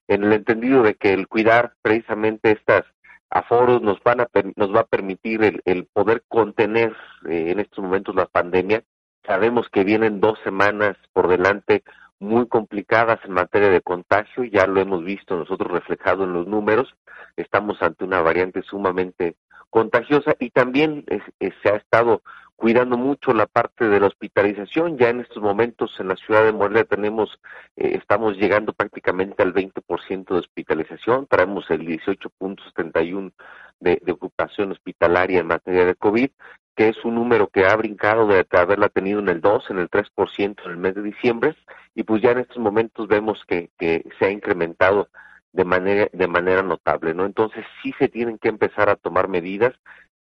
en 0.08 0.24
el 0.24 0.34
entendido 0.34 0.84
de 0.84 0.96
que 0.96 1.14
el 1.14 1.28
cuidar 1.28 1.74
precisamente 1.82 2.52
estas 2.52 2.86
aforos 3.30 3.82
nos 3.82 4.02
van 4.04 4.22
a 4.22 4.30
nos 4.56 4.74
va 4.74 4.82
a 4.82 4.86
permitir 4.86 5.44
el, 5.44 5.62
el 5.66 5.86
poder 5.86 6.24
contener 6.28 6.96
eh, 7.28 7.52
en 7.52 7.60
estos 7.60 7.84
momentos 7.84 8.16
la 8.16 8.26
pandemia. 8.26 8.84
Sabemos 9.26 9.68
que 9.70 9.84
vienen 9.84 10.22
dos 10.22 10.40
semanas 10.44 10.96
por 11.12 11.28
delante 11.28 11.84
muy 12.20 12.48
complicadas 12.48 13.20
en 13.26 13.34
materia 13.34 13.70
de 13.70 13.82
contagio, 13.82 14.44
ya 14.44 14.68
lo 14.68 14.80
hemos 14.80 15.04
visto 15.04 15.36
nosotros 15.36 15.72
reflejado 15.72 16.24
en 16.24 16.34
los 16.34 16.48
números, 16.48 16.96
estamos 17.36 17.82
ante 17.82 18.04
una 18.06 18.22
variante 18.22 18.62
sumamente 18.62 19.36
contagiosa 19.70 20.36
y 20.40 20.52
también 20.52 21.04
se 21.40 21.70
ha 21.70 21.76
estado 21.76 22.22
cuidando 22.56 22.98
mucho 22.98 23.34
la 23.34 23.46
parte 23.46 23.90
de 23.90 24.00
la 24.00 24.08
hospitalización. 24.08 24.98
Ya 24.98 25.10
en 25.10 25.20
estos 25.20 25.44
momentos 25.44 25.94
en 26.00 26.08
la 26.08 26.16
ciudad 26.16 26.46
de 26.46 26.54
Morelia 26.54 26.86
tenemos, 26.86 27.40
eh, 27.76 27.98
estamos 28.00 28.38
llegando 28.38 28.74
prácticamente 28.74 29.44
al 29.44 29.54
20% 29.54 30.34
de 30.34 30.40
hospitalización, 30.40 31.28
traemos 31.28 31.70
el 31.70 31.82
18.71 31.82 33.34
de, 33.80 34.02
de 34.02 34.12
ocupación 34.12 34.72
hospitalaria 34.72 35.40
en 35.40 35.48
materia 35.48 35.86
de 35.86 35.96
COVID 35.96 36.30
que 36.76 36.90
es 36.90 37.06
un 37.06 37.16
número 37.16 37.48
que 37.48 37.66
ha 37.66 37.76
brincado 37.76 38.28
de, 38.28 38.46
haberla 38.52 38.90
tenido 38.90 39.20
en 39.20 39.30
el 39.30 39.42
2, 39.42 39.70
en 39.70 39.80
el 39.80 39.90
3% 39.90 40.66
en 40.66 40.72
el 40.72 40.78
mes 40.78 40.96
de 40.96 41.02
diciembre, 41.02 41.56
y 41.94 42.04
pues 42.04 42.22
ya 42.22 42.32
en 42.32 42.40
estos 42.40 42.58
momentos 42.58 43.08
vemos 43.08 43.44
que, 43.48 43.70
que 43.80 44.04
se 44.20 44.26
ha 44.26 44.30
incrementado 44.32 45.10
de 45.54 45.64
manera, 45.64 46.10
de 46.12 46.28
manera 46.28 46.62
notable, 46.62 47.14
¿no? 47.14 47.26
Entonces 47.26 47.66
sí 47.82 47.94
se 47.98 48.10
tienen 48.10 48.38
que 48.38 48.50
empezar 48.50 48.90
a 48.90 48.98
tomar 48.98 49.30
medidas 49.30 49.74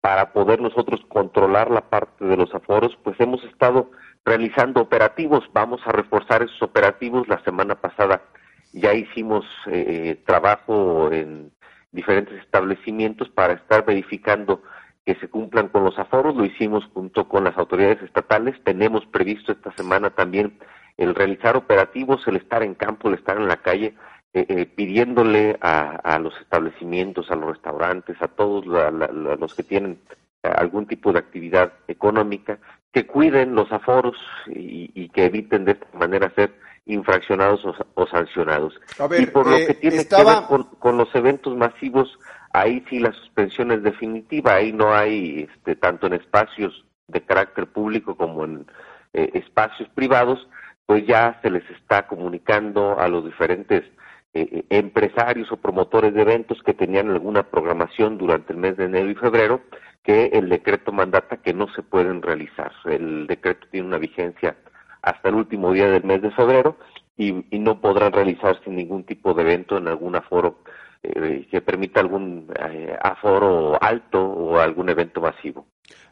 para 0.01 0.33
poder 0.33 0.59
nosotros 0.59 0.99
controlar 1.07 1.69
la 1.71 1.89
parte 1.89 2.25
de 2.25 2.35
los 2.35 2.53
aforos, 2.53 2.97
pues 3.03 3.17
hemos 3.19 3.43
estado 3.45 3.91
realizando 4.25 4.81
operativos, 4.81 5.43
vamos 5.53 5.81
a 5.85 5.91
reforzar 5.91 6.43
esos 6.43 6.61
operativos. 6.61 7.27
La 7.27 7.41
semana 7.43 7.75
pasada 7.75 8.21
ya 8.73 8.93
hicimos 8.93 9.45
eh, 9.67 10.21
trabajo 10.25 11.11
en 11.11 11.51
diferentes 11.91 12.39
establecimientos 12.41 13.29
para 13.29 13.53
estar 13.53 13.85
verificando 13.85 14.63
que 15.05 15.15
se 15.15 15.29
cumplan 15.29 15.69
con 15.69 15.83
los 15.83 15.97
aforos, 15.97 16.35
lo 16.35 16.45
hicimos 16.45 16.85
junto 16.93 17.27
con 17.27 17.43
las 17.43 17.57
autoridades 17.57 18.01
estatales, 18.03 18.55
tenemos 18.63 19.05
previsto 19.07 19.51
esta 19.51 19.71
semana 19.73 20.11
también 20.11 20.59
el 20.97 21.15
realizar 21.15 21.57
operativos, 21.57 22.27
el 22.27 22.35
estar 22.35 22.61
en 22.63 22.75
campo, 22.75 23.07
el 23.07 23.15
estar 23.15 23.37
en 23.37 23.47
la 23.47 23.57
calle, 23.57 23.95
eh, 24.33 24.45
eh, 24.47 24.65
pidiéndole 24.65 25.57
a, 25.61 26.17
los 26.19 26.33
establecimientos, 26.39 27.29
a 27.31 27.35
los 27.35 27.49
restaurantes, 27.49 28.15
a 28.21 28.27
todos 28.29 28.65
los 28.65 29.55
que 29.55 29.63
tienen 29.63 29.99
eh, 30.43 30.47
algún 30.47 30.85
tipo 30.85 31.11
de 31.11 31.19
actividad 31.19 31.73
económica, 31.87 32.59
que 32.93 33.05
cuiden 33.05 33.55
los 33.55 33.71
aforos 33.71 34.15
y, 34.47 35.09
que 35.09 35.25
eviten 35.25 35.65
de 35.65 35.73
esta 35.73 35.97
manera 35.97 36.31
ser 36.35 36.53
infraccionados 36.85 37.61
o, 37.93 38.07
sancionados. 38.07 38.79
y 39.17 39.25
por 39.27 39.47
lo 39.47 39.57
que 39.57 39.73
tiene 39.73 40.07
que 40.07 40.15
ver 40.15 40.65
con, 40.79 40.97
los 40.97 41.13
eventos 41.13 41.55
masivos, 41.55 42.17
ahí 42.53 42.83
sí 42.89 42.99
la 42.99 43.11
suspensión 43.13 43.71
es 43.71 43.83
definitiva, 43.83 44.55
ahí 44.55 44.71
no 44.73 44.93
hay, 44.93 45.47
este, 45.49 45.75
tanto 45.75 46.07
en 46.07 46.13
espacios 46.13 46.85
de 47.07 47.21
carácter 47.21 47.67
público 47.67 48.15
como 48.15 48.45
en 48.45 48.65
espacios 49.13 49.89
privados, 49.89 50.47
pues 50.85 51.05
ya 51.05 51.39
se 51.41 51.49
les 51.49 51.69
está 51.71 52.07
comunicando 52.07 52.99
a 52.99 53.07
los 53.07 53.25
diferentes 53.25 53.83
eh, 54.33 54.47
eh, 54.49 54.65
empresarios 54.69 55.51
o 55.51 55.57
promotores 55.57 56.13
de 56.13 56.21
eventos 56.21 56.63
que 56.63 56.73
tenían 56.73 57.09
alguna 57.09 57.43
programación 57.43 58.17
durante 58.17 58.53
el 58.53 58.59
mes 58.59 58.77
de 58.77 58.85
enero 58.85 59.09
y 59.09 59.15
febrero 59.15 59.61
que 60.03 60.27
el 60.27 60.47
decreto 60.47 60.93
mandata 60.93 61.37
que 61.37 61.53
no 61.53 61.67
se 61.73 61.83
pueden 61.83 62.21
realizar. 62.21 62.71
El 62.85 63.27
decreto 63.27 63.67
tiene 63.69 63.87
una 63.87 63.97
vigencia 63.97 64.55
hasta 65.01 65.27
el 65.27 65.35
último 65.35 65.73
día 65.73 65.89
del 65.89 66.05
mes 66.05 66.21
de 66.21 66.31
febrero 66.31 66.77
y, 67.17 67.33
no 67.59 67.81
podrán 67.81 68.13
realizarse 68.13 68.69
ningún 68.69 69.03
tipo 69.03 69.33
de 69.33 69.43
evento 69.43 69.77
en 69.77 69.89
algún 69.89 70.15
aforo 70.15 70.59
eh, 71.03 71.47
que 71.49 71.61
permita 71.61 71.99
algún 71.99 72.51
aforo 73.01 73.81
alto 73.81 74.21
o 74.21 74.59
algún 74.59 74.89
evento 74.89 75.21
masivo. 75.21 75.67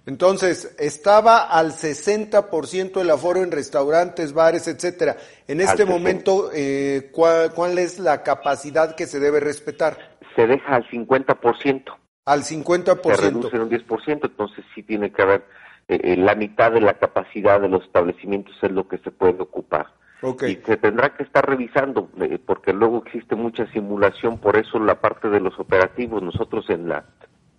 Entonces, 0.06 0.76
estaba 0.80 1.50
al 1.50 1.72
60% 1.72 3.02
el 3.02 3.10
aforo 3.12 3.44
en 3.44 3.52
restaurantes, 3.52 4.34
bares, 4.34 4.68
etcétera. 4.68 5.18
En 5.48 5.62
este 5.62 5.86
momento, 5.86 6.50
eh, 6.54 7.12
¿cuál, 7.12 7.78
es 7.78 8.00
la 8.00 8.24
capacidad 8.24 8.96
que 8.96 9.06
se 9.06 9.20
debe 9.20 9.40
respetar? 9.40 10.18
Se 10.36 10.48
deja 10.48 10.78
al 10.78 10.90
50%. 10.90 11.84
Al 12.26 12.42
50%. 12.42 13.16
Se 13.16 13.22
reduce 13.22 13.56
en 13.56 13.62
un 13.62 13.70
10%, 13.70 14.20
entonces 14.24 14.66
sí 14.74 14.84
tiene 14.84 15.12
que 15.12 15.22
haber 15.22 15.46
eh, 15.88 16.00
eh, 16.04 16.18
la 16.18 16.36
mitad 16.36 16.72
de 16.72 16.82
la 16.82 16.96
capacidad 16.96 17.60
de 17.62 17.68
los 17.68 17.84
establecimientos 17.84 18.56
es 18.62 18.72
lo 18.72 18.88
que 18.88 18.98
se 19.00 19.12
puede 19.12 19.40
ocupar. 19.42 19.88
Y 20.22 20.56
se 20.66 20.78
tendrá 20.78 21.16
que 21.16 21.24
estar 21.24 21.48
revisando, 21.48 22.10
eh, 22.20 22.40
porque 22.46 22.74
luego 22.74 23.04
existe 23.06 23.36
mucha 23.36 23.66
simulación, 23.68 24.38
por 24.38 24.58
eso 24.58 24.78
la 24.80 25.00
parte 25.00 25.30
de 25.30 25.40
los 25.40 25.58
operativos, 25.60 26.22
nosotros 26.22 26.70
en 26.70 26.90
la 26.90 27.06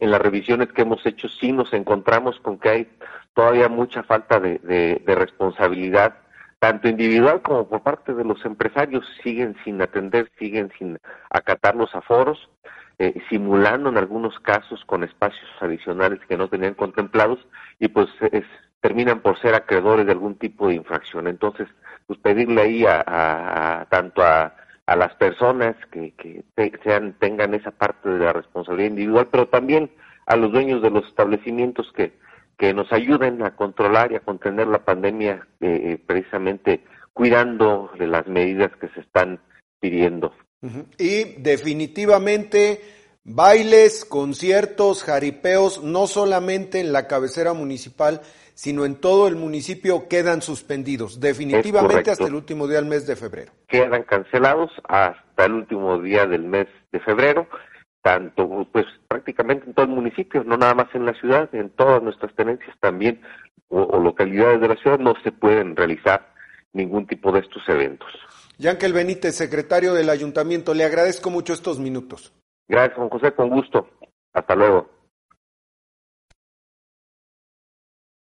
en 0.00 0.10
las 0.10 0.20
revisiones 0.20 0.72
que 0.72 0.82
hemos 0.82 1.04
hecho 1.04 1.28
sí 1.28 1.52
nos 1.52 1.72
encontramos 1.74 2.40
con 2.40 2.58
que 2.58 2.68
hay 2.70 2.88
todavía 3.34 3.68
mucha 3.68 4.02
falta 4.02 4.40
de, 4.40 5.02
responsabilidad, 5.06 6.16
tanto 6.58 6.88
individual 6.88 7.42
como 7.42 7.68
por 7.68 7.82
parte 7.82 8.14
de 8.14 8.24
los 8.24 8.42
empresarios, 8.44 9.04
siguen 9.22 9.56
sin 9.62 9.80
atender, 9.80 10.30
siguen 10.38 10.72
sin 10.78 10.98
acatar 11.28 11.76
los 11.76 11.94
aforos, 11.94 12.48
eh, 12.98 13.14
simulando 13.28 13.90
en 13.90 13.98
algunos 13.98 14.38
casos 14.40 14.82
con 14.86 15.04
espacios 15.04 15.48
adicionales 15.60 16.20
que 16.26 16.36
no 16.36 16.48
tenían 16.48 16.74
contemplados 16.74 17.38
y 17.78 17.88
pues 17.88 18.08
terminan 18.80 19.20
por 19.20 19.38
ser 19.38 19.54
acreedores 19.54 20.06
de 20.06 20.12
algún 20.12 20.36
tipo 20.36 20.68
de 20.68 20.74
infracción. 20.74 21.28
Entonces, 21.28 21.68
pues 22.10 22.18
pedirle 22.20 22.62
ahí 22.62 22.84
a 22.86 23.86
tanto 23.90 24.22
a 24.22 24.54
a 24.90 24.96
las 24.96 25.14
personas 25.14 25.76
que, 25.92 26.12
que 26.18 26.42
sean, 26.82 27.14
tengan 27.20 27.54
esa 27.54 27.70
parte 27.70 28.08
de 28.08 28.24
la 28.24 28.32
responsabilidad 28.32 28.90
individual, 28.90 29.28
pero 29.30 29.46
también 29.46 29.88
a 30.26 30.34
los 30.34 30.50
dueños 30.50 30.82
de 30.82 30.90
los 30.90 31.06
establecimientos 31.06 31.92
que, 31.94 32.18
que 32.58 32.74
nos 32.74 32.92
ayuden 32.92 33.40
a 33.44 33.54
controlar 33.54 34.10
y 34.10 34.16
a 34.16 34.20
contener 34.20 34.66
la 34.66 34.84
pandemia, 34.84 35.46
eh, 35.60 35.80
eh, 35.92 36.02
precisamente 36.04 36.82
cuidando 37.12 37.92
de 38.00 38.08
las 38.08 38.26
medidas 38.26 38.72
que 38.80 38.88
se 38.88 38.98
están 38.98 39.38
pidiendo. 39.78 40.34
Y 40.98 41.40
definitivamente 41.40 42.80
bailes, 43.24 44.04
conciertos, 44.04 45.02
jaripeos, 45.04 45.82
no 45.82 46.06
solamente 46.06 46.80
en 46.80 46.92
la 46.92 47.06
cabecera 47.06 47.52
municipal, 47.52 48.22
sino 48.54 48.84
en 48.84 48.97
todo 48.97 49.28
el 49.28 49.36
municipio 49.36 50.08
quedan 50.08 50.42
suspendidos, 50.42 51.21
definitivamente 51.21 52.10
hasta 52.10 52.26
el 52.26 52.34
último 52.34 52.66
día 52.66 52.76
del 52.76 52.86
mes 52.86 53.06
de 53.06 53.16
febrero. 53.16 53.52
Quedan 53.68 54.02
cancelados 54.02 54.71
hasta 54.86 55.45
el 55.47 55.52
último 55.52 55.99
día 56.00 56.26
del 56.26 56.42
mes 56.42 56.66
de 56.92 57.00
febrero, 57.00 57.47
tanto 58.02 58.66
pues 58.73 58.86
prácticamente 59.08 59.66
en 59.66 59.75
todo 59.75 59.86
el 59.86 59.92
municipio, 59.92 60.45
no 60.45 60.56
nada 60.56 60.75
más 60.75 60.88
en 60.95 61.06
la 61.06 61.14
ciudad, 61.14 61.49
en 61.54 61.71
todas 61.71 62.02
nuestras 62.02 62.34
tenencias 62.34 62.76
también 62.80 63.23
o, 63.68 63.99
localidades 63.99 64.60
de 64.60 64.68
la 64.68 64.76
ciudad 64.76 64.99
no 64.99 65.14
se 65.23 65.32
pueden 65.32 65.76
realizar 65.76 66.34
ningún 66.73 67.06
tipo 67.06 67.32
de 67.32 67.40
estos 67.40 67.62
eventos. 67.68 68.08
Yankel 68.58 68.92
Benítez, 68.92 69.36
secretario 69.36 69.95
del 69.95 70.10
ayuntamiento, 70.10 70.75
le 70.75 70.84
agradezco 70.84 71.30
mucho 71.30 71.54
estos 71.54 71.78
minutos. 71.78 72.32
Gracias, 72.71 72.97
Juan 72.99 73.09
José, 73.09 73.33
con 73.33 73.50
gusto. 73.50 73.89
Hasta 74.33 74.54
luego. 74.54 74.89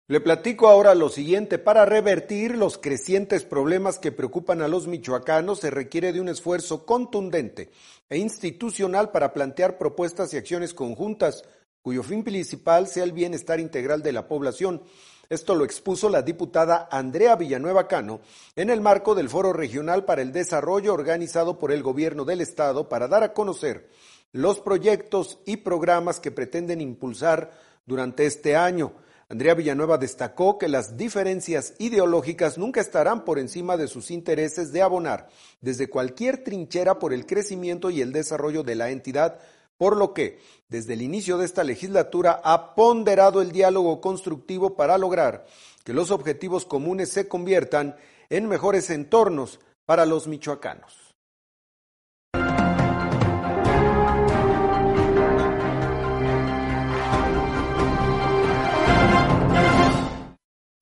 Le 0.09 0.21
platico 0.23 0.69
ahora 0.69 0.95
lo 0.95 1.11
siguiente. 1.11 1.59
Para 1.59 1.85
revertir 1.85 2.57
los 2.57 2.79
crecientes 2.79 3.45
problemas 3.45 3.99
que 3.99 4.11
preocupan 4.11 4.63
a 4.63 4.69
los 4.69 4.87
michoacanos 4.87 5.61
se 5.61 5.71
requiere 5.71 6.15
de 6.15 6.21
un 6.23 6.31
esfuerzo 6.31 6.87
contundente 6.87 7.73
e 8.09 8.17
institucional 8.17 9.11
para 9.11 9.35
plantear 9.35 9.77
propuestas 9.77 10.33
y 10.33 10.39
acciones 10.39 10.73
conjuntas 10.73 11.45
cuyo 11.83 12.03
fin 12.03 12.25
principal 12.25 12.87
sea 12.87 13.05
el 13.05 13.13
bienestar 13.13 13.61
integral 13.61 14.03
de 14.03 14.13
la 14.13 14.29
población. 14.29 14.83
Esto 15.29 15.55
lo 15.55 15.65
expuso 15.65 16.09
la 16.09 16.23
diputada 16.23 16.89
Andrea 16.91 17.37
Villanueva 17.37 17.87
Cano 17.87 18.21
en 18.57 18.71
el 18.71 18.81
marco 18.81 19.15
del 19.15 19.29
Foro 19.29 19.53
Regional 19.53 20.05
para 20.07 20.23
el 20.23 20.33
Desarrollo 20.33 20.95
organizado 20.95 21.59
por 21.59 21.71
el 21.71 21.83
Gobierno 21.83 22.25
del 22.25 22.41
Estado 22.41 22.89
para 22.89 23.09
dar 23.09 23.23
a 23.25 23.33
conocer 23.35 23.89
los 24.33 24.61
proyectos 24.61 25.39
y 25.45 25.59
programas 25.59 26.19
que 26.19 26.31
pretenden 26.31 26.81
impulsar 26.81 27.53
durante 27.87 28.27
este 28.27 28.57
año. 28.57 28.93
Andrea 29.29 29.55
Villanueva 29.55 29.97
destacó 29.97 30.59
que 30.59 30.69
las 30.69 30.97
diferencias 30.97 31.75
ideológicas 31.79 32.59
nunca 32.59 32.81
estarán 32.81 33.25
por 33.25 33.39
encima 33.39 33.77
de 33.77 33.89
sus 33.89 34.11
intereses 34.11 34.73
de 34.73 34.83
abonar 34.83 35.29
desde 35.61 35.89
cualquier 35.89 36.45
trinchera 36.45 36.99
por 36.99 37.15
el 37.15 37.25
crecimiento 37.25 37.91
y 37.91 38.03
el 38.03 38.13
desarrollo 38.13 38.63
de 38.63 38.75
la 38.75 38.91
entidad, 38.91 39.39
por 39.79 39.97
lo 39.97 40.13
que, 40.13 40.39
desde 40.69 40.93
el 40.93 41.03
inicio 41.03 41.39
de 41.39 41.47
esta 41.47 41.65
legislatura, 41.65 42.41
ha 42.45 42.75
ponderado 42.75 43.41
el 43.41 43.53
diálogo 43.53 44.01
constructivo 44.03 44.77
para 44.77 44.99
lograr 44.99 45.47
que 45.85 45.95
los 45.95 46.11
objetivos 46.11 46.67
comunes 46.67 47.09
se 47.09 47.27
conviertan 47.27 47.97
en 48.29 48.49
mejores 48.49 48.91
entornos 48.91 49.61
para 49.87 50.07
los 50.07 50.27
michoacanos. 50.27 51.02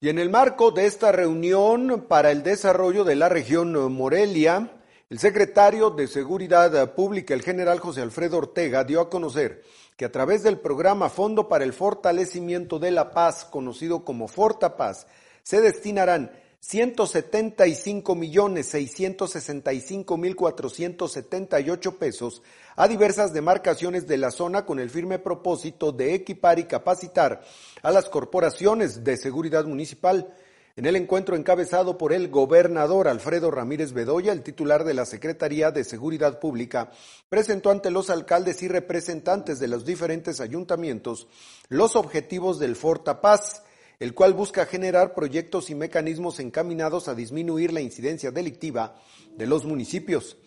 Y 0.03 0.09
en 0.09 0.17
el 0.17 0.31
marco 0.31 0.71
de 0.71 0.87
esta 0.87 1.11
reunión 1.11 2.07
para 2.09 2.31
el 2.31 2.41
desarrollo 2.41 3.03
de 3.03 3.13
la 3.13 3.29
región 3.29 3.93
Morelia, 3.93 4.71
el 5.11 5.19
secretario 5.19 5.91
de 5.91 6.07
Seguridad 6.07 6.95
Pública, 6.95 7.35
el 7.35 7.43
general 7.43 7.77
José 7.77 8.01
Alfredo 8.01 8.39
Ortega, 8.39 8.83
dio 8.83 8.99
a 8.99 9.11
conocer 9.11 9.61
que 9.95 10.05
a 10.05 10.11
través 10.11 10.41
del 10.41 10.57
programa 10.57 11.07
Fondo 11.09 11.47
para 11.47 11.65
el 11.65 11.71
Fortalecimiento 11.71 12.79
de 12.79 12.89
la 12.89 13.11
Paz, 13.11 13.45
conocido 13.45 14.03
como 14.03 14.27
Fortapaz, 14.27 15.05
se 15.43 15.61
destinarán 15.61 16.31
175 16.63 18.13
millones 18.13 18.67
665 18.67 20.15
mil 20.15 20.35
478 20.35 21.97
pesos 21.97 22.43
a 22.75 22.87
diversas 22.87 23.33
demarcaciones 23.33 24.07
de 24.07 24.17
la 24.17 24.29
zona 24.29 24.63
con 24.63 24.79
el 24.79 24.91
firme 24.91 25.17
propósito 25.17 25.91
de 25.91 26.13
equipar 26.13 26.59
y 26.59 26.65
capacitar 26.65 27.41
a 27.81 27.91
las 27.91 28.09
corporaciones 28.09 29.03
de 29.03 29.17
seguridad 29.17 29.65
municipal. 29.65 30.35
En 30.75 30.85
el 30.85 30.95
encuentro 30.95 31.35
encabezado 31.35 31.97
por 31.97 32.13
el 32.13 32.29
gobernador 32.29 33.07
Alfredo 33.07 33.49
Ramírez 33.49 33.91
Bedoya, 33.91 34.31
el 34.31 34.43
titular 34.43 34.83
de 34.83 34.93
la 34.93 35.05
Secretaría 35.05 35.71
de 35.71 35.83
Seguridad 35.83 36.39
Pública, 36.39 36.91
presentó 37.27 37.71
ante 37.71 37.89
los 37.89 38.11
alcaldes 38.11 38.61
y 38.61 38.67
representantes 38.67 39.59
de 39.59 39.67
los 39.67 39.83
diferentes 39.83 40.39
ayuntamientos 40.39 41.27
los 41.69 41.95
objetivos 41.95 42.59
del 42.59 42.75
Fortapaz 42.75 43.63
el 44.01 44.15
cual 44.15 44.33
busca 44.33 44.65
generar 44.65 45.13
proyectos 45.13 45.69
y 45.69 45.75
mecanismos 45.75 46.39
encaminados 46.39 47.07
a 47.07 47.13
disminuir 47.13 47.71
la 47.71 47.81
incidencia 47.81 48.31
delictiva 48.31 48.95
de 49.37 49.45
los 49.45 49.63
municipios. 49.63 50.37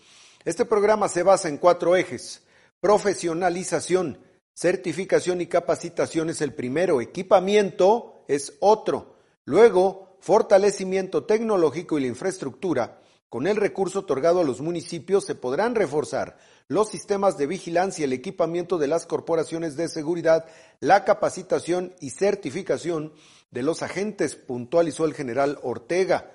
Este 0.45 0.65
programa 0.65 1.09
se 1.09 1.23
basa 1.23 1.49
en 1.49 1.59
cuatro 1.59 1.95
ejes. 1.95 2.43
Profesionalización, 2.81 4.19
certificación 4.55 5.41
y 5.41 5.47
capacitación 5.47 6.31
es 6.31 6.41
el 6.41 6.53
primero, 6.53 7.01
equipamiento 7.01 8.25
es 8.27 8.55
otro. 8.59 9.19
Luego, 9.45 10.19
fortalecimiento 10.19 11.23
tecnológico 11.23 11.97
y 11.97 12.01
la 12.01 12.09
infraestructura. 12.09 13.03
Con 13.29 13.47
el 13.47 13.57
recurso 13.57 14.01
otorgado 14.01 14.41
a 14.41 14.45
los 14.45 14.61
municipios 14.61 15.25
se 15.25 15.35
podrán 15.35 15.75
reforzar 15.75 16.37
los 16.69 16.89
sistemas 16.89 17.37
de 17.37 17.47
vigilancia, 17.47 18.05
el 18.05 18.13
equipamiento 18.13 18.79
de 18.79 18.87
las 18.87 19.07
corporaciones 19.07 19.77
de 19.77 19.89
seguridad, 19.89 20.47
la 20.81 21.05
capacitación 21.05 21.95
y 22.01 22.11
certificación 22.11 23.13
de 23.51 23.63
los 23.63 23.83
agentes, 23.83 24.35
puntualizó 24.37 25.05
el 25.05 25.15
general 25.15 25.59
Ortega. 25.63 26.33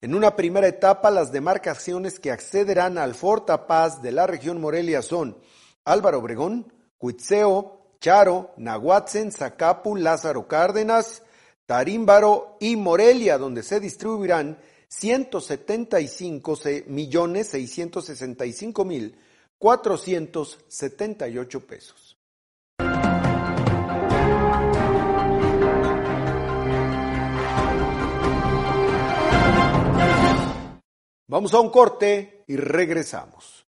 En 0.00 0.14
una 0.14 0.36
primera 0.36 0.68
etapa, 0.68 1.10
las 1.10 1.32
demarcaciones 1.32 2.20
que 2.20 2.30
accederán 2.30 2.98
al 2.98 3.14
Fortapaz 3.14 4.00
de 4.00 4.12
la 4.12 4.26
región 4.26 4.60
Morelia 4.60 5.02
son 5.02 5.38
Álvaro 5.84 6.18
Obregón, 6.18 6.72
Cuitzeo, 6.98 7.94
Charo, 8.00 8.52
Nahuatzen, 8.56 9.32
Zacapu, 9.32 9.96
Lázaro 9.96 10.46
Cárdenas, 10.46 11.22
Tarímbaro 11.66 12.56
y 12.60 12.76
Morelia, 12.76 13.38
donde 13.38 13.62
se 13.62 13.80
distribuirán 13.80 14.58
175 14.88 16.58
millones 16.86 17.48
665 17.48 18.84
mil 18.84 19.16
478 19.58 21.66
pesos. 21.66 22.18
Vamos 31.30 31.52
a 31.52 31.60
un 31.60 31.68
corte 31.68 32.42
y 32.46 32.56
regresamos. 32.56 33.66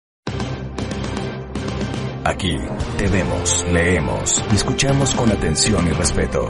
Aquí 2.25 2.57
te 2.96 3.09
vemos, 3.09 3.66
leemos 3.70 4.42
y 4.51 4.55
escuchamos 4.55 5.14
con 5.14 5.31
atención 5.31 5.87
y 5.87 5.90
respeto. 5.90 6.48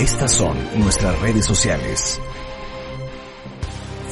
Estas 0.00 0.32
son 0.32 0.56
nuestras 0.80 1.20
redes 1.20 1.46
sociales. 1.46 2.20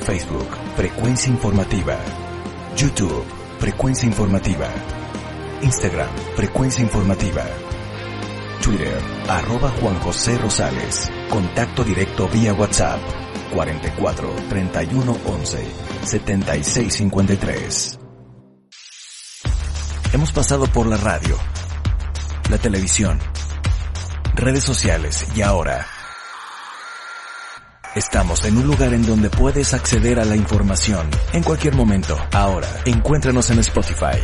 Facebook, 0.04 0.48
Frecuencia 0.76 1.32
Informativa. 1.32 1.96
YouTube, 2.76 3.24
Frecuencia 3.58 4.06
Informativa. 4.06 4.68
Instagram, 5.62 6.08
Frecuencia 6.36 6.82
Informativa. 6.82 7.42
Twitter, 8.62 9.00
arroba 9.28 9.70
Juan 9.80 9.98
José 10.00 10.36
Rosales. 10.36 11.10
Contacto 11.30 11.84
directo 11.84 12.28
vía 12.28 12.52
WhatsApp 12.52 13.00
44 13.54 14.30
31 14.50 15.16
11 15.24 15.66
76 16.04 16.94
53. 16.94 17.98
Hemos 20.12 20.32
pasado 20.32 20.66
por 20.66 20.86
la 20.86 20.98
radio, 20.98 21.36
la 22.50 22.58
televisión, 22.58 23.18
redes 24.34 24.64
sociales 24.64 25.26
y 25.34 25.40
ahora 25.40 25.86
estamos 27.94 28.44
en 28.44 28.56
un 28.56 28.66
lugar 28.66 28.92
en 28.92 29.06
donde 29.06 29.30
puedes 29.30 29.72
acceder 29.72 30.18
a 30.18 30.24
la 30.24 30.36
información 30.36 31.08
en 31.32 31.42
cualquier 31.42 31.74
momento. 31.74 32.16
Ahora, 32.32 32.68
encuéntranos 32.84 33.50
en 33.50 33.60
Spotify. 33.60 34.18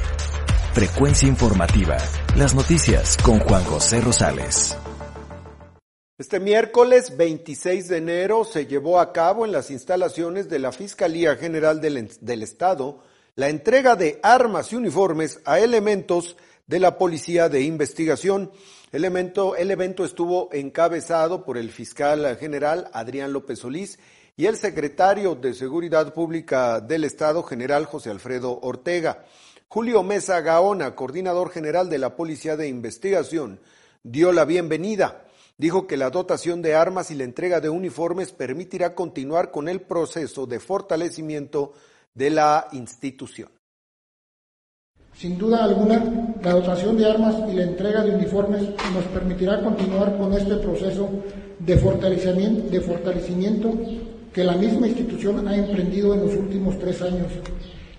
Frecuencia 0.73 1.29
informativa. 1.29 1.97
Las 2.37 2.55
noticias 2.55 3.17
con 3.23 3.39
Juan 3.39 3.65
José 3.65 4.01
Rosales. 4.01 4.77
Este 6.19 6.39
miércoles 6.39 7.17
26 7.17 7.89
de 7.89 7.97
enero 7.97 8.45
se 8.45 8.67
llevó 8.67 9.01
a 9.01 9.13
cabo 9.13 9.47
en 9.47 9.53
las 9.53 9.71
instalaciones 9.71 10.51
de 10.51 10.59
la 10.59 10.73
Fiscalía 10.73 11.37
General 11.37 11.81
del, 11.81 12.11
del, 12.21 12.43
Estado 12.43 13.03
la 13.37 13.49
entrega 13.49 13.97
de 13.97 14.21
armas 14.23 14.73
y 14.73 14.77
uniformes 14.77 15.41
a 15.47 15.61
elementos 15.61 16.37
de 16.71 16.79
la 16.79 16.99
Policía 16.99 17.49
de 17.49 17.63
Investigación. 17.63 18.53
El 18.93 19.05
evento, 19.05 19.57
estuvo 20.05 20.49
encabezado 20.53 21.45
por 21.45 21.59
el 21.59 21.73
fiscal 21.73 22.37
general 22.37 22.89
Adrián 22.93 23.33
López 23.33 23.59
Solís 23.59 23.99
y 24.37 24.47
el 24.47 24.57
secretario 24.57 25.35
de 25.35 25.53
Seguridad 25.53 26.15
Pública 26.15 26.79
del 26.81 27.03
Estado, 27.03 27.43
general 27.43 27.87
José 27.87 28.11
Alfredo 28.11 28.61
Ortega. 28.63 29.25
Julio 29.67 30.05
Mesa 30.05 30.41
Gaona, 30.43 30.95
coordinador 30.95 31.51
general 31.51 31.91
de 31.91 31.99
la 31.99 32.15
Policía 32.15 32.57
de 32.57 32.69
Investigación, 32.69 33.59
dio 34.05 34.31
la 34.31 34.45
bienvenida 34.45 35.25
dijo 35.59 35.89
que 35.89 35.97
la 35.97 36.09
dotación 36.09 36.63
de 36.63 36.77
armas 36.77 37.11
y 37.11 37.17
la 37.17 37.25
entrega 37.25 37.61
de 37.61 37.69
uniformes 37.69 38.31
permitirá 38.31 38.95
continuar 38.95 39.51
con 39.51 39.69
el 39.69 39.81
proceso 39.81 40.47
de 40.47 40.61
fortalecimiento 40.61 41.75
de 42.15 42.31
la 42.31 42.69
institución. 42.73 43.51
Sin 45.21 45.37
duda 45.37 45.65
alguna, 45.65 46.03
la 46.43 46.53
dotación 46.53 46.97
de 46.97 47.05
armas 47.05 47.35
y 47.53 47.55
la 47.55 47.65
entrega 47.65 48.03
de 48.03 48.15
uniformes 48.15 48.63
nos 48.63 49.05
permitirá 49.13 49.61
continuar 49.61 50.17
con 50.17 50.33
este 50.33 50.55
proceso 50.57 51.11
de 51.59 51.77
fortalecimiento, 51.77 53.71
que 54.33 54.45
la 54.45 54.55
misma 54.55 54.87
institución 54.89 55.47
ha 55.47 55.55
emprendido 55.55 56.15
en 56.15 56.21
los 56.21 56.35
últimos 56.37 56.79
tres 56.79 57.03
años 57.03 57.27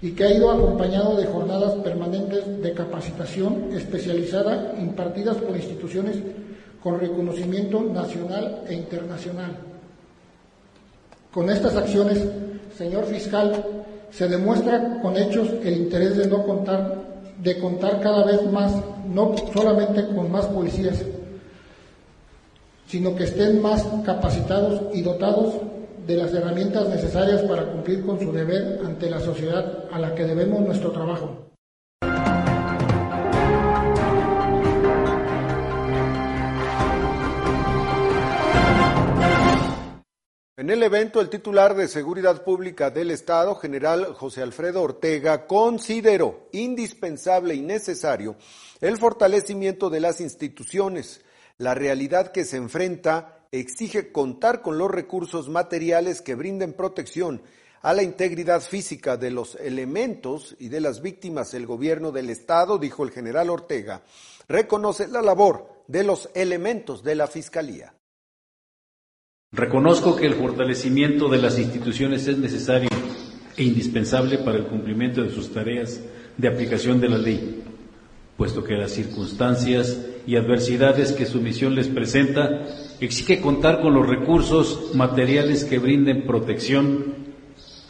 y 0.01 0.13
que 0.13 0.23
ha 0.23 0.33
ido 0.33 0.49
acompañado 0.49 1.15
de 1.15 1.27
jornadas 1.27 1.73
permanentes 1.83 2.59
de 2.59 2.73
capacitación 2.73 3.69
especializada 3.71 4.73
impartidas 4.79 5.37
por 5.37 5.55
instituciones 5.55 6.17
con 6.81 6.99
reconocimiento 6.99 7.83
nacional 7.83 8.63
e 8.67 8.73
internacional. 8.73 9.57
Con 11.31 11.51
estas 11.51 11.75
acciones, 11.75 12.17
señor 12.75 13.05
fiscal, 13.05 13.63
se 14.09 14.27
demuestra 14.27 14.99
con 15.03 15.15
hechos 15.15 15.47
el 15.63 15.77
interés 15.77 16.17
de 16.17 16.27
no 16.27 16.43
contar, 16.43 17.10
de 17.39 17.59
contar 17.59 17.99
cada 18.01 18.25
vez 18.25 18.49
más, 18.51 18.73
no 19.07 19.35
solamente 19.53 20.07
con 20.07 20.31
más 20.31 20.45
policías, 20.47 21.03
sino 22.87 23.15
que 23.15 23.23
estén 23.23 23.61
más 23.61 23.85
capacitados 24.05 24.81
y 24.93 25.01
dotados 25.01 25.55
de 26.05 26.17
las 26.17 26.33
herramientas 26.33 26.89
necesarias 26.89 27.41
para 27.43 27.71
cumplir 27.71 28.05
con 28.05 28.19
su 28.19 28.31
deber 28.31 28.81
ante 28.85 29.09
la 29.09 29.19
sociedad 29.19 29.85
a 29.91 29.99
la 29.99 30.15
que 30.15 30.25
debemos 30.25 30.61
nuestro 30.61 30.91
trabajo. 30.91 31.50
En 40.61 40.69
el 40.69 40.83
evento, 40.83 41.21
el 41.21 41.31
titular 41.31 41.73
de 41.73 41.87
Seguridad 41.87 42.43
Pública 42.43 42.91
del 42.91 43.09
Estado, 43.09 43.55
general 43.55 44.13
José 44.13 44.43
Alfredo 44.43 44.83
Ortega, 44.83 45.47
consideró 45.47 46.49
indispensable 46.51 47.55
y 47.55 47.61
necesario 47.61 48.35
el 48.79 48.95
fortalecimiento 48.99 49.89
de 49.89 50.01
las 50.01 50.21
instituciones. 50.21 51.21
La 51.57 51.73
realidad 51.73 52.31
que 52.31 52.45
se 52.45 52.57
enfrenta 52.57 53.39
exige 53.51 54.11
contar 54.11 54.61
con 54.61 54.77
los 54.77 54.91
recursos 54.91 55.49
materiales 55.49 56.21
que 56.21 56.35
brinden 56.35 56.73
protección 56.73 57.41
a 57.81 57.95
la 57.95 58.03
integridad 58.03 58.61
física 58.61 59.17
de 59.17 59.31
los 59.31 59.55
elementos 59.55 60.55
y 60.59 60.69
de 60.69 60.79
las 60.79 61.01
víctimas. 61.01 61.55
El 61.55 61.65
gobierno 61.65 62.11
del 62.11 62.29
Estado, 62.29 62.77
dijo 62.77 63.03
el 63.03 63.09
general 63.09 63.49
Ortega, 63.49 64.03
reconoce 64.47 65.07
la 65.07 65.23
labor 65.23 65.85
de 65.87 66.03
los 66.03 66.29
elementos 66.35 67.01
de 67.01 67.15
la 67.15 67.25
Fiscalía. 67.25 67.95
Reconozco 69.53 70.15
que 70.15 70.27
el 70.27 70.35
fortalecimiento 70.35 71.27
de 71.27 71.37
las 71.37 71.59
instituciones 71.59 72.25
es 72.25 72.37
necesario 72.37 72.87
e 73.57 73.63
indispensable 73.65 74.37
para 74.37 74.57
el 74.57 74.63
cumplimiento 74.63 75.21
de 75.21 75.29
sus 75.29 75.51
tareas 75.51 76.01
de 76.37 76.47
aplicación 76.47 77.01
de 77.01 77.09
la 77.09 77.17
ley, 77.17 77.61
puesto 78.37 78.63
que 78.63 78.75
las 78.75 78.91
circunstancias 78.91 80.05
y 80.25 80.37
adversidades 80.37 81.11
que 81.11 81.25
su 81.25 81.41
misión 81.41 81.75
les 81.75 81.89
presenta 81.89 82.65
exige 83.01 83.41
contar 83.41 83.81
con 83.81 83.93
los 83.93 84.07
recursos 84.07 84.95
materiales 84.95 85.65
que 85.65 85.79
brinden 85.79 86.25
protección 86.25 87.13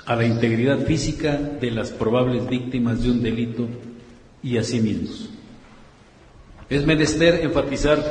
a 0.08 0.16
la 0.16 0.26
integridad 0.26 0.80
física 0.80 1.36
de 1.38 1.70
las 1.70 1.92
probables 1.92 2.48
víctimas 2.48 3.04
de 3.04 3.12
un 3.12 3.22
delito 3.22 3.68
y 4.42 4.58
a 4.58 4.64
sí 4.64 4.80
mismos. 4.80 5.30
Es 6.72 6.88
menester 6.88 7.42
enfatizar 7.44 8.04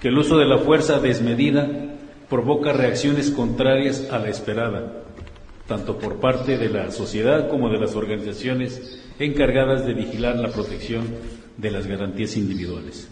que 0.00 0.08
el 0.08 0.16
uso 0.16 0.38
de 0.38 0.46
la 0.46 0.56
fuerza 0.56 0.98
desmedida 0.98 1.90
provoca 2.28 2.72
reacciones 2.72 3.30
contrarias 3.30 4.08
a 4.10 4.18
la 4.18 4.28
esperada, 4.28 5.04
tanto 5.66 5.98
por 5.98 6.20
parte 6.20 6.58
de 6.58 6.68
la 6.68 6.90
sociedad 6.90 7.48
como 7.48 7.68
de 7.70 7.78
las 7.78 7.94
organizaciones 7.94 9.00
encargadas 9.18 9.86
de 9.86 9.94
vigilar 9.94 10.36
la 10.36 10.50
protección 10.50 11.06
de 11.56 11.70
las 11.70 11.86
garantías 11.86 12.36
individuales, 12.36 13.08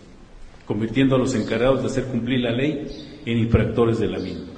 convirtiendo 0.66 1.16
a 1.16 1.18
los 1.18 1.34
encargados 1.34 1.80
de 1.80 1.86
hacer 1.86 2.04
cumplir 2.04 2.40
la 2.40 2.52
ley 2.52 3.20
en 3.24 3.38
infractores 3.38 3.98
de 3.98 4.08
la 4.08 4.18
misma. 4.18 4.52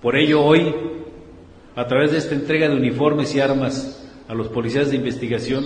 Por 0.00 0.16
ello, 0.16 0.44
hoy, 0.44 0.72
a 1.74 1.86
través 1.86 2.12
de 2.12 2.18
esta 2.18 2.34
entrega 2.34 2.68
de 2.68 2.76
uniformes 2.76 3.34
y 3.34 3.40
armas 3.40 4.06
a 4.28 4.34
los 4.34 4.48
policías 4.48 4.90
de 4.90 4.96
investigación, 4.96 5.64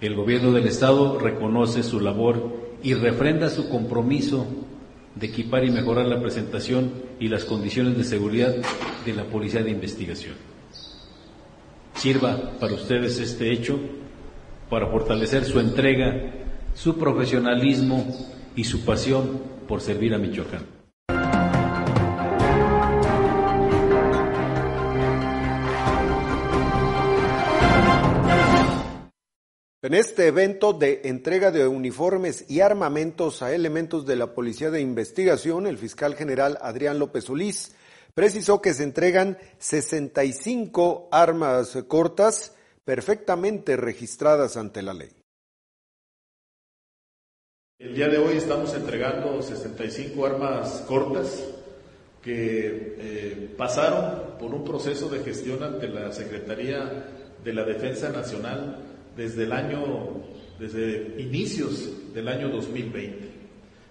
el 0.00 0.14
Gobierno 0.14 0.52
del 0.52 0.66
Estado 0.66 1.18
reconoce 1.18 1.82
su 1.82 2.00
labor 2.00 2.52
y 2.82 2.94
refrenda 2.94 3.50
su 3.50 3.68
compromiso 3.68 4.46
de 5.14 5.26
equipar 5.26 5.64
y 5.64 5.70
mejorar 5.70 6.06
la 6.06 6.20
presentación 6.20 6.92
y 7.20 7.28
las 7.28 7.44
condiciones 7.44 7.96
de 7.96 8.04
seguridad 8.04 8.54
de 9.04 9.14
la 9.14 9.24
Policía 9.24 9.62
de 9.62 9.70
Investigación. 9.70 10.34
Sirva 11.94 12.58
para 12.58 12.74
ustedes 12.74 13.18
este 13.18 13.52
hecho 13.52 13.78
para 14.70 14.86
fortalecer 14.86 15.44
su 15.44 15.60
entrega, 15.60 16.32
su 16.74 16.96
profesionalismo 16.96 18.06
y 18.56 18.64
su 18.64 18.84
pasión 18.84 19.42
por 19.68 19.80
servir 19.80 20.14
a 20.14 20.18
Michoacán. 20.18 20.81
En 29.84 29.94
este 29.94 30.28
evento 30.28 30.72
de 30.72 31.00
entrega 31.06 31.50
de 31.50 31.66
uniformes 31.66 32.48
y 32.48 32.60
armamentos 32.60 33.42
a 33.42 33.52
elementos 33.52 34.06
de 34.06 34.14
la 34.14 34.32
Policía 34.32 34.70
de 34.70 34.80
Investigación, 34.80 35.66
el 35.66 35.76
fiscal 35.76 36.14
general 36.14 36.56
Adrián 36.62 37.00
López 37.00 37.24
Solís 37.24 37.74
precisó 38.14 38.62
que 38.62 38.74
se 38.74 38.84
entregan 38.84 39.38
65 39.58 41.08
armas 41.10 41.76
cortas 41.88 42.54
perfectamente 42.84 43.76
registradas 43.76 44.56
ante 44.56 44.82
la 44.82 44.94
ley. 44.94 45.10
El 47.80 47.96
día 47.96 48.06
de 48.06 48.18
hoy 48.18 48.36
estamos 48.36 48.72
entregando 48.74 49.42
65 49.42 50.24
armas 50.24 50.84
cortas 50.86 51.42
que 52.22 52.94
eh, 53.00 53.54
pasaron 53.58 54.38
por 54.38 54.54
un 54.54 54.62
proceso 54.62 55.08
de 55.08 55.24
gestión 55.24 55.60
ante 55.64 55.88
la 55.88 56.12
Secretaría 56.12 57.34
de 57.42 57.52
la 57.52 57.64
Defensa 57.64 58.10
Nacional 58.10 58.91
desde 59.16 59.44
el 59.44 59.52
año, 59.52 60.22
desde 60.58 61.14
inicios 61.18 62.12
del 62.14 62.28
año 62.28 62.48
2020, 62.48 63.30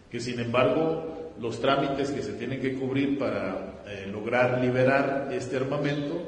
que 0.09 0.19
sin 0.19 0.39
embargo 0.39 1.33
los 1.39 1.59
trámites 1.59 2.11
que 2.11 2.21
se 2.21 2.33
tienen 2.33 2.59
que 2.59 2.75
cubrir 2.75 3.17
para 3.17 3.83
eh, 3.87 4.07
lograr 4.11 4.61
liberar 4.61 5.29
este 5.31 5.57
armamento, 5.57 6.21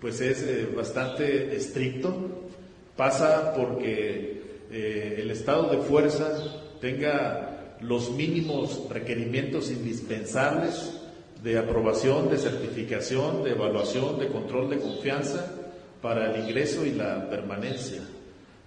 pues 0.00 0.20
es 0.20 0.42
eh, 0.42 0.68
bastante 0.74 1.54
estricto, 1.54 2.50
pasa 2.96 3.54
porque 3.54 4.34
el 4.70 5.30
estado 5.30 5.70
de 5.70 5.78
fuerza 5.78 6.28
tenga 6.80 7.76
los 7.80 8.10
mínimos 8.10 8.88
requerimientos 8.90 9.70
indispensables 9.70 10.92
de 11.42 11.58
aprobación, 11.58 12.30
de 12.30 12.38
certificación, 12.38 13.44
de 13.44 13.50
evaluación, 13.50 14.18
de 14.18 14.28
control 14.28 14.70
de 14.70 14.78
confianza 14.78 15.52
para 16.00 16.32
el 16.32 16.42
ingreso 16.42 16.84
y 16.84 16.92
la 16.92 17.28
permanencia. 17.28 18.02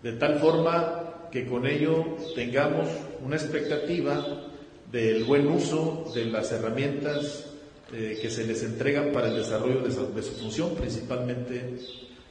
De 0.04 0.14
tal 0.14 0.40
forma 0.40 1.28
que 1.32 1.46
con 1.46 1.68
ello 1.68 2.18
tengamos 2.36 2.88
una 3.24 3.36
expectativa 3.36 4.48
del 4.92 5.24
buen 5.24 5.48
uso 5.48 6.12
de 6.16 6.26
las 6.26 6.52
herramientas 6.52 7.46
eh, 7.94 8.18
que 8.22 8.30
se 8.30 8.46
les 8.46 8.64
entregan 8.64 9.12
para 9.12 9.28
el 9.28 9.36
desarrollo 9.36 9.82
de 9.82 9.92
su, 9.92 10.32
función, 10.34 10.76
principalmente 10.76 11.76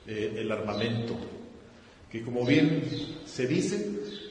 eh, 0.06 0.36
el 0.38 0.50
armamento, 0.50 1.16
que 2.10 2.22
como 2.22 2.44
bien 2.44 2.82
se 3.26 3.46
dice, 3.46 3.90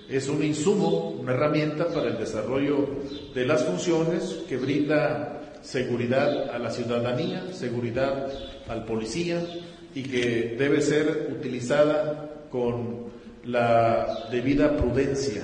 es 0.10 0.28
un 0.30 0.44
insumo, 0.44 1.10
una 1.12 1.34
herramienta 1.34 1.88
para 1.90 2.10
el 2.10 2.18
desarrollo 2.18 2.88
de 3.36 3.46
las 3.46 3.66
funciones 3.66 4.40
que 4.48 4.58
brinda 4.58 5.60
seguridad 5.62 6.50
a 6.50 6.60
la 6.60 6.72
ciudadanía, 6.72 7.54
seguridad 7.54 8.32
al 8.68 8.86
policía 8.86 9.46
y 9.94 10.04
que 10.04 10.56
debe 10.58 10.82
ser 10.82 11.30
utilizada 11.38 12.46
con 12.50 13.08
la 13.48 14.28
debida 14.30 14.76
prudencia 14.76 15.44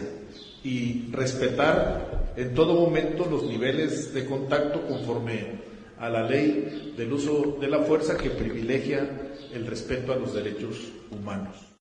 y 0.64 1.10
respetar 1.12 2.34
en 2.36 2.54
todo 2.54 2.74
momento 2.74 3.26
los 3.26 3.44
niveles 3.44 4.14
de 4.14 4.26
contacto 4.26 4.86
conforme 4.88 5.62
a 6.00 6.10
la 6.10 6.24
ley 6.24 6.94
del 6.98 7.14
uso 7.14 7.58
de 7.60 7.70
la 7.70 7.80
fuerza 7.80 8.18
que 8.18 8.30
privilegia 8.30 9.10
el 9.54 9.66
respeto 9.66 10.12
a 10.12 10.18
los 10.18 10.34
derechos 10.34 10.92
humanos. 11.12 11.73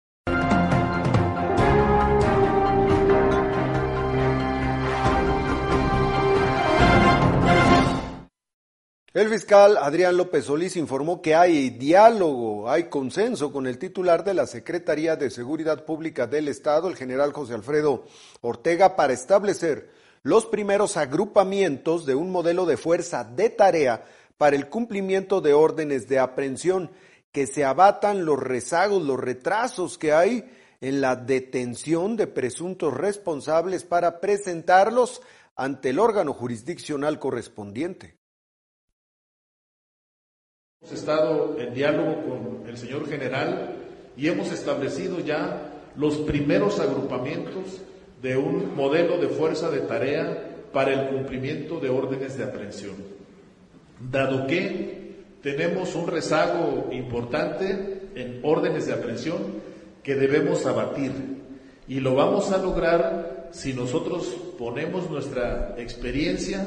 El 9.14 9.28
fiscal 9.28 9.76
Adrián 9.76 10.16
López 10.16 10.46
Solís 10.46 10.74
informó 10.74 11.20
que 11.20 11.34
hay 11.34 11.68
diálogo, 11.68 12.70
hay 12.70 12.84
consenso 12.84 13.52
con 13.52 13.66
el 13.66 13.76
titular 13.76 14.24
de 14.24 14.32
la 14.32 14.46
Secretaría 14.46 15.16
de 15.16 15.28
Seguridad 15.28 15.84
Pública 15.84 16.26
del 16.26 16.48
Estado, 16.48 16.88
el 16.88 16.96
general 16.96 17.34
José 17.34 17.52
Alfredo 17.52 18.06
Ortega, 18.40 18.96
para 18.96 19.12
establecer 19.12 19.90
los 20.22 20.46
primeros 20.46 20.96
agrupamientos 20.96 22.06
de 22.06 22.14
un 22.14 22.30
modelo 22.30 22.64
de 22.64 22.78
fuerza 22.78 23.22
de 23.22 23.50
tarea 23.50 24.02
para 24.38 24.56
el 24.56 24.70
cumplimiento 24.70 25.42
de 25.42 25.52
órdenes 25.52 26.08
de 26.08 26.18
aprehensión, 26.18 26.90
que 27.32 27.46
se 27.46 27.66
abatan 27.66 28.24
los 28.24 28.40
rezagos, 28.40 29.02
los 29.02 29.20
retrasos 29.20 29.98
que 29.98 30.14
hay 30.14 30.50
en 30.80 31.02
la 31.02 31.16
detención 31.16 32.16
de 32.16 32.28
presuntos 32.28 32.94
responsables 32.94 33.84
para 33.84 34.20
presentarlos 34.20 35.20
ante 35.54 35.90
el 35.90 35.98
órgano 35.98 36.32
jurisdiccional 36.32 37.18
correspondiente. 37.18 38.21
Hemos 40.82 40.98
estado 40.98 41.56
en 41.60 41.74
diálogo 41.74 42.16
con 42.24 42.68
el 42.68 42.76
señor 42.76 43.08
general 43.08 43.76
y 44.16 44.26
hemos 44.26 44.50
establecido 44.50 45.20
ya 45.20 45.74
los 45.94 46.16
primeros 46.18 46.80
agrupamientos 46.80 47.80
de 48.20 48.36
un 48.36 48.74
modelo 48.74 49.16
de 49.18 49.28
fuerza 49.28 49.70
de 49.70 49.82
tarea 49.82 50.66
para 50.72 50.92
el 50.92 51.08
cumplimiento 51.10 51.78
de 51.78 51.88
órdenes 51.88 52.36
de 52.36 52.42
aprehensión. 52.42 52.96
Dado 54.10 54.48
que 54.48 55.22
tenemos 55.40 55.94
un 55.94 56.08
rezago 56.08 56.88
importante 56.90 58.08
en 58.16 58.40
órdenes 58.42 58.86
de 58.86 58.94
aprehensión 58.94 59.62
que 60.02 60.16
debemos 60.16 60.66
abatir 60.66 61.12
y 61.86 62.00
lo 62.00 62.16
vamos 62.16 62.50
a 62.50 62.58
lograr 62.58 63.50
si 63.52 63.72
nosotros 63.72 64.36
ponemos 64.58 65.08
nuestra 65.08 65.76
experiencia 65.78 66.66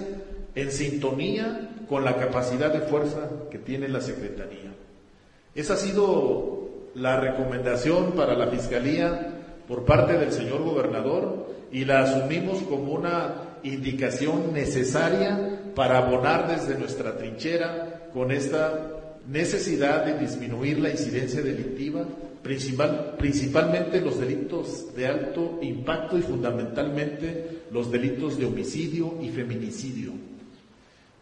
en 0.55 0.71
sintonía 0.71 1.74
con 1.87 2.03
la 2.03 2.17
capacidad 2.17 2.71
de 2.71 2.81
fuerza 2.81 3.29
que 3.49 3.59
tiene 3.59 3.87
la 3.87 4.01
Secretaría. 4.01 4.73
Esa 5.53 5.73
ha 5.73 5.77
sido 5.77 6.69
la 6.95 7.19
recomendación 7.19 8.13
para 8.13 8.35
la 8.35 8.47
Fiscalía 8.47 9.35
por 9.67 9.85
parte 9.85 10.13
del 10.13 10.31
señor 10.31 10.63
gobernador 10.63 11.47
y 11.71 11.85
la 11.85 12.01
asumimos 12.01 12.61
como 12.63 12.93
una 12.93 13.59
indicación 13.63 14.53
necesaria 14.53 15.59
para 15.75 15.97
abonar 15.97 16.47
desde 16.47 16.77
nuestra 16.77 17.17
trinchera 17.17 18.09
con 18.13 18.31
esta 18.31 18.91
necesidad 19.27 20.05
de 20.05 20.19
disminuir 20.19 20.79
la 20.79 20.91
incidencia 20.91 21.41
delictiva, 21.41 22.05
principal, 22.43 23.15
principalmente 23.17 23.99
los 24.01 24.19
delitos 24.19 24.95
de 24.95 25.07
alto 25.07 25.59
impacto 25.61 26.17
y 26.17 26.21
fundamentalmente 26.21 27.63
los 27.71 27.91
delitos 27.91 28.37
de 28.37 28.45
homicidio 28.45 29.15
y 29.21 29.29
feminicidio. 29.29 30.13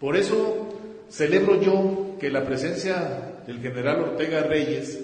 Por 0.04 0.18
eso 0.18 0.68
celebro 1.08 1.62
yo 1.62 2.18
que 2.20 2.30
la 2.30 2.44
presencia 2.44 3.40
del 3.48 3.62
general 3.62 4.02
Ortega 4.02 4.44
Reyes 4.44 5.00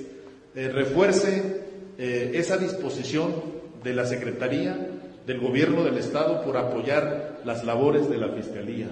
eh, 0.53 0.67
refuerce 0.67 1.63
eh, 1.97 2.31
esa 2.33 2.57
disposición 2.57 3.33
de 3.81 3.93
la 3.93 4.03
Secretaría 4.03 4.77
del 5.25 5.39
Gobierno 5.39 5.85
del 5.85 5.97
Estado 5.97 6.43
por 6.43 6.57
apoyar 6.57 7.39
las 7.45 7.63
labores 7.63 8.09
de 8.09 8.17
la 8.17 8.27
Fiscalía. 8.33 8.89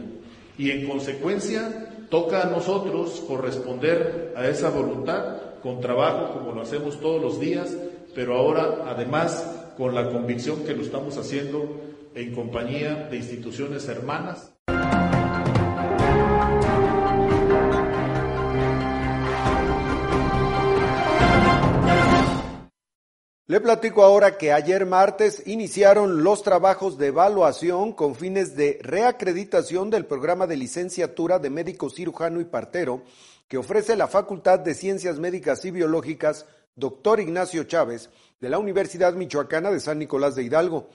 Y 0.58 0.72
en 0.72 0.88
consecuencia 0.88 1.90
toca 2.10 2.44
a 2.44 2.50
nosotros 2.50 3.22
corresponder 3.28 4.32
a 4.38 4.48
esa 4.48 4.70
voluntad 4.70 5.60
con 5.62 5.82
trabajo 5.82 6.40
como 6.40 6.54
lo 6.54 6.62
hacemos 6.62 7.02
todos 7.02 7.22
los 7.22 7.38
días, 7.38 7.76
pero 8.16 8.38
ahora 8.38 8.86
además 8.88 9.74
con 9.76 9.94
la 9.94 10.10
convicción 10.10 10.64
que 10.64 10.74
lo 10.74 10.84
estamos 10.84 11.18
haciendo 11.18 11.82
en 12.16 12.34
compañía 12.34 13.10
de 13.12 13.18
instituciones 13.18 13.90
hermanas. 13.90 14.54
Le 23.50 23.62
platico 23.62 24.04
ahora 24.04 24.38
que 24.38 24.52
ayer 24.52 24.86
martes 24.86 25.42
iniciaron 25.46 26.22
los 26.22 26.44
trabajos 26.44 26.98
de 26.98 27.08
evaluación 27.08 27.94
con 27.94 28.14
fines 28.14 28.58
de 28.58 28.78
reacreditación 28.82 29.90
del 29.90 30.06
programa 30.06 30.48
de 30.48 30.58
licenciatura 30.58 31.40
de 31.40 31.50
médico 31.50 31.90
cirujano 31.90 32.42
y 32.42 32.44
partero 32.44 33.04
que 33.48 33.58
ofrece 33.58 33.96
la 33.96 34.10
Facultad 34.10 34.60
de 34.60 34.74
Ciencias 34.74 35.18
Médicas 35.18 35.64
y 35.64 35.72
Biológicas 35.72 36.46
Dr. 36.76 37.22
Ignacio 37.22 37.64
Chávez 37.64 38.10
de 38.42 38.50
la 38.50 38.60
Universidad 38.60 39.14
Michoacana 39.14 39.72
de 39.72 39.80
San 39.80 39.98
Nicolás 39.98 40.36
de 40.36 40.44
Hidalgo. 40.44 40.90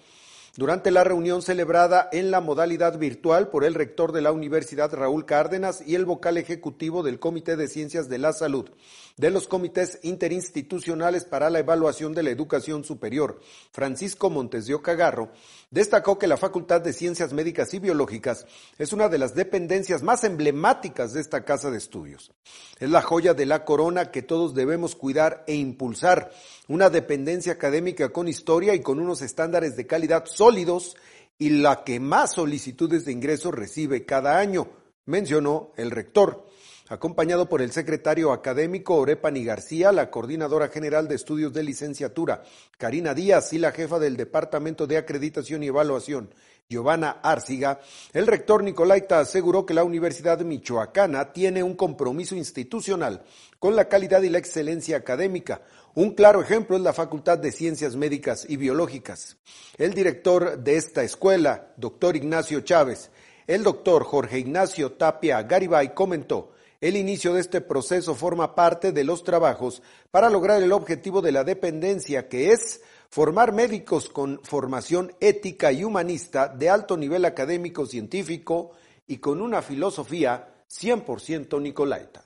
Durante 0.54 0.90
la 0.90 1.02
reunión 1.02 1.40
celebrada 1.40 2.10
en 2.12 2.30
la 2.30 2.42
modalidad 2.42 2.98
virtual 2.98 3.48
por 3.48 3.64
el 3.64 3.72
rector 3.72 4.12
de 4.12 4.20
la 4.20 4.32
Universidad 4.32 4.92
Raúl 4.92 5.24
Cárdenas 5.24 5.82
y 5.86 5.94
el 5.94 6.04
vocal 6.04 6.36
ejecutivo 6.36 7.02
del 7.02 7.18
Comité 7.18 7.56
de 7.56 7.68
Ciencias 7.68 8.10
de 8.10 8.18
la 8.18 8.34
Salud, 8.34 8.68
de 9.16 9.30
los 9.30 9.48
comités 9.48 9.98
interinstitucionales 10.02 11.24
para 11.24 11.48
la 11.48 11.60
evaluación 11.60 12.12
de 12.12 12.22
la 12.22 12.30
educación 12.30 12.84
superior, 12.84 13.40
Francisco 13.72 14.28
Montes 14.28 14.66
de 14.66 14.74
Ocagarro, 14.74 15.32
destacó 15.70 16.18
que 16.18 16.26
la 16.26 16.36
Facultad 16.36 16.82
de 16.82 16.92
Ciencias 16.92 17.32
Médicas 17.32 17.72
y 17.72 17.78
Biológicas 17.78 18.44
es 18.76 18.92
una 18.92 19.08
de 19.08 19.16
las 19.16 19.34
dependencias 19.34 20.02
más 20.02 20.22
emblemáticas 20.22 21.14
de 21.14 21.22
esta 21.22 21.46
casa 21.46 21.70
de 21.70 21.78
estudios. 21.78 22.30
Es 22.78 22.90
la 22.90 23.00
joya 23.00 23.32
de 23.32 23.46
la 23.46 23.64
corona 23.64 24.10
que 24.10 24.20
todos 24.20 24.54
debemos 24.54 24.96
cuidar 24.96 25.44
e 25.46 25.54
impulsar, 25.54 26.30
una 26.68 26.90
dependencia 26.90 27.54
académica 27.54 28.10
con 28.10 28.28
historia 28.28 28.74
y 28.74 28.80
con 28.80 29.00
unos 29.00 29.22
estándares 29.22 29.76
de 29.76 29.86
calidad 29.86 30.26
sólidos 30.42 30.96
y 31.38 31.50
la 31.50 31.84
que 31.84 32.00
más 32.00 32.32
solicitudes 32.32 33.04
de 33.04 33.12
ingreso 33.12 33.52
recibe 33.52 34.04
cada 34.04 34.40
año, 34.40 34.70
mencionó 35.06 35.70
el 35.76 35.92
rector. 35.92 36.48
acompañado 36.88 37.48
por 37.48 37.62
el 37.62 37.70
secretario 37.70 38.32
académico 38.32 38.96
Orepani 38.96 39.44
García, 39.44 39.92
la 39.92 40.10
coordinadora 40.10 40.66
general 40.66 41.06
de 41.06 41.14
estudios 41.14 41.52
de 41.52 41.62
licenciatura, 41.62 42.42
Karina 42.76 43.14
Díaz, 43.14 43.52
y 43.52 43.58
la 43.58 43.70
jefa 43.70 44.00
del 44.00 44.16
Departamento 44.16 44.88
de 44.88 44.98
Acreditación 44.98 45.62
y 45.62 45.68
Evaluación, 45.68 46.34
Giovanna 46.68 47.20
Árciga, 47.22 47.80
el 48.12 48.26
rector 48.26 48.64
Nicolaita 48.64 49.20
aseguró 49.20 49.64
que 49.64 49.74
la 49.74 49.84
Universidad 49.84 50.40
Michoacana 50.40 51.32
tiene 51.32 51.62
un 51.62 51.76
compromiso 51.76 52.34
institucional 52.34 53.22
con 53.58 53.76
la 53.76 53.88
calidad 53.88 54.22
y 54.22 54.28
la 54.28 54.38
excelencia 54.38 54.96
académica. 54.96 55.62
Un 55.94 56.12
claro 56.12 56.40
ejemplo 56.40 56.76
es 56.76 56.82
la 56.82 56.94
Facultad 56.94 57.36
de 57.36 57.52
Ciencias 57.52 57.96
Médicas 57.96 58.46
y 58.48 58.56
Biológicas. 58.56 59.36
El 59.76 59.92
director 59.92 60.56
de 60.56 60.76
esta 60.76 61.02
escuela, 61.02 61.74
doctor 61.76 62.16
Ignacio 62.16 62.62
Chávez, 62.62 63.10
el 63.46 63.62
doctor 63.62 64.04
Jorge 64.04 64.38
Ignacio 64.38 64.92
Tapia 64.92 65.42
Garibay 65.42 65.92
comentó, 65.92 66.52
el 66.80 66.96
inicio 66.96 67.34
de 67.34 67.42
este 67.42 67.60
proceso 67.60 68.14
forma 68.14 68.54
parte 68.54 68.92
de 68.92 69.04
los 69.04 69.22
trabajos 69.22 69.82
para 70.10 70.30
lograr 70.30 70.62
el 70.62 70.72
objetivo 70.72 71.20
de 71.20 71.32
la 71.32 71.44
dependencia, 71.44 72.26
que 72.26 72.52
es 72.52 72.80
formar 73.10 73.52
médicos 73.52 74.08
con 74.08 74.40
formación 74.42 75.12
ética 75.20 75.72
y 75.72 75.84
humanista 75.84 76.48
de 76.48 76.70
alto 76.70 76.96
nivel 76.96 77.26
académico 77.26 77.84
científico 77.84 78.72
y 79.06 79.18
con 79.18 79.42
una 79.42 79.60
filosofía 79.60 80.54
100% 80.70 81.60
nicolaita. 81.60 82.24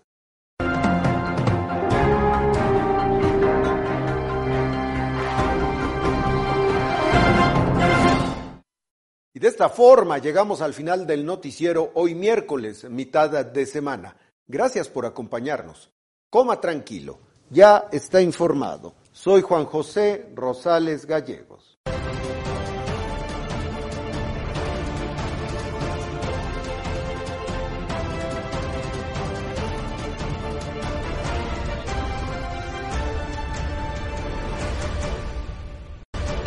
Y 9.36 9.38
de 9.38 9.48
esta 9.48 9.68
forma 9.68 10.16
llegamos 10.16 10.62
al 10.62 10.72
final 10.72 11.06
del 11.06 11.26
noticiero 11.26 11.90
hoy 11.92 12.14
miércoles, 12.14 12.88
mitad 12.88 13.44
de 13.44 13.66
semana. 13.66 14.16
Gracias 14.46 14.88
por 14.88 15.04
acompañarnos. 15.04 15.90
Coma 16.30 16.58
tranquilo, 16.58 17.18
ya 17.50 17.86
está 17.92 18.22
informado. 18.22 18.94
Soy 19.12 19.42
Juan 19.42 19.66
José 19.66 20.30
Rosales 20.34 21.04
Gallegos. 21.04 21.65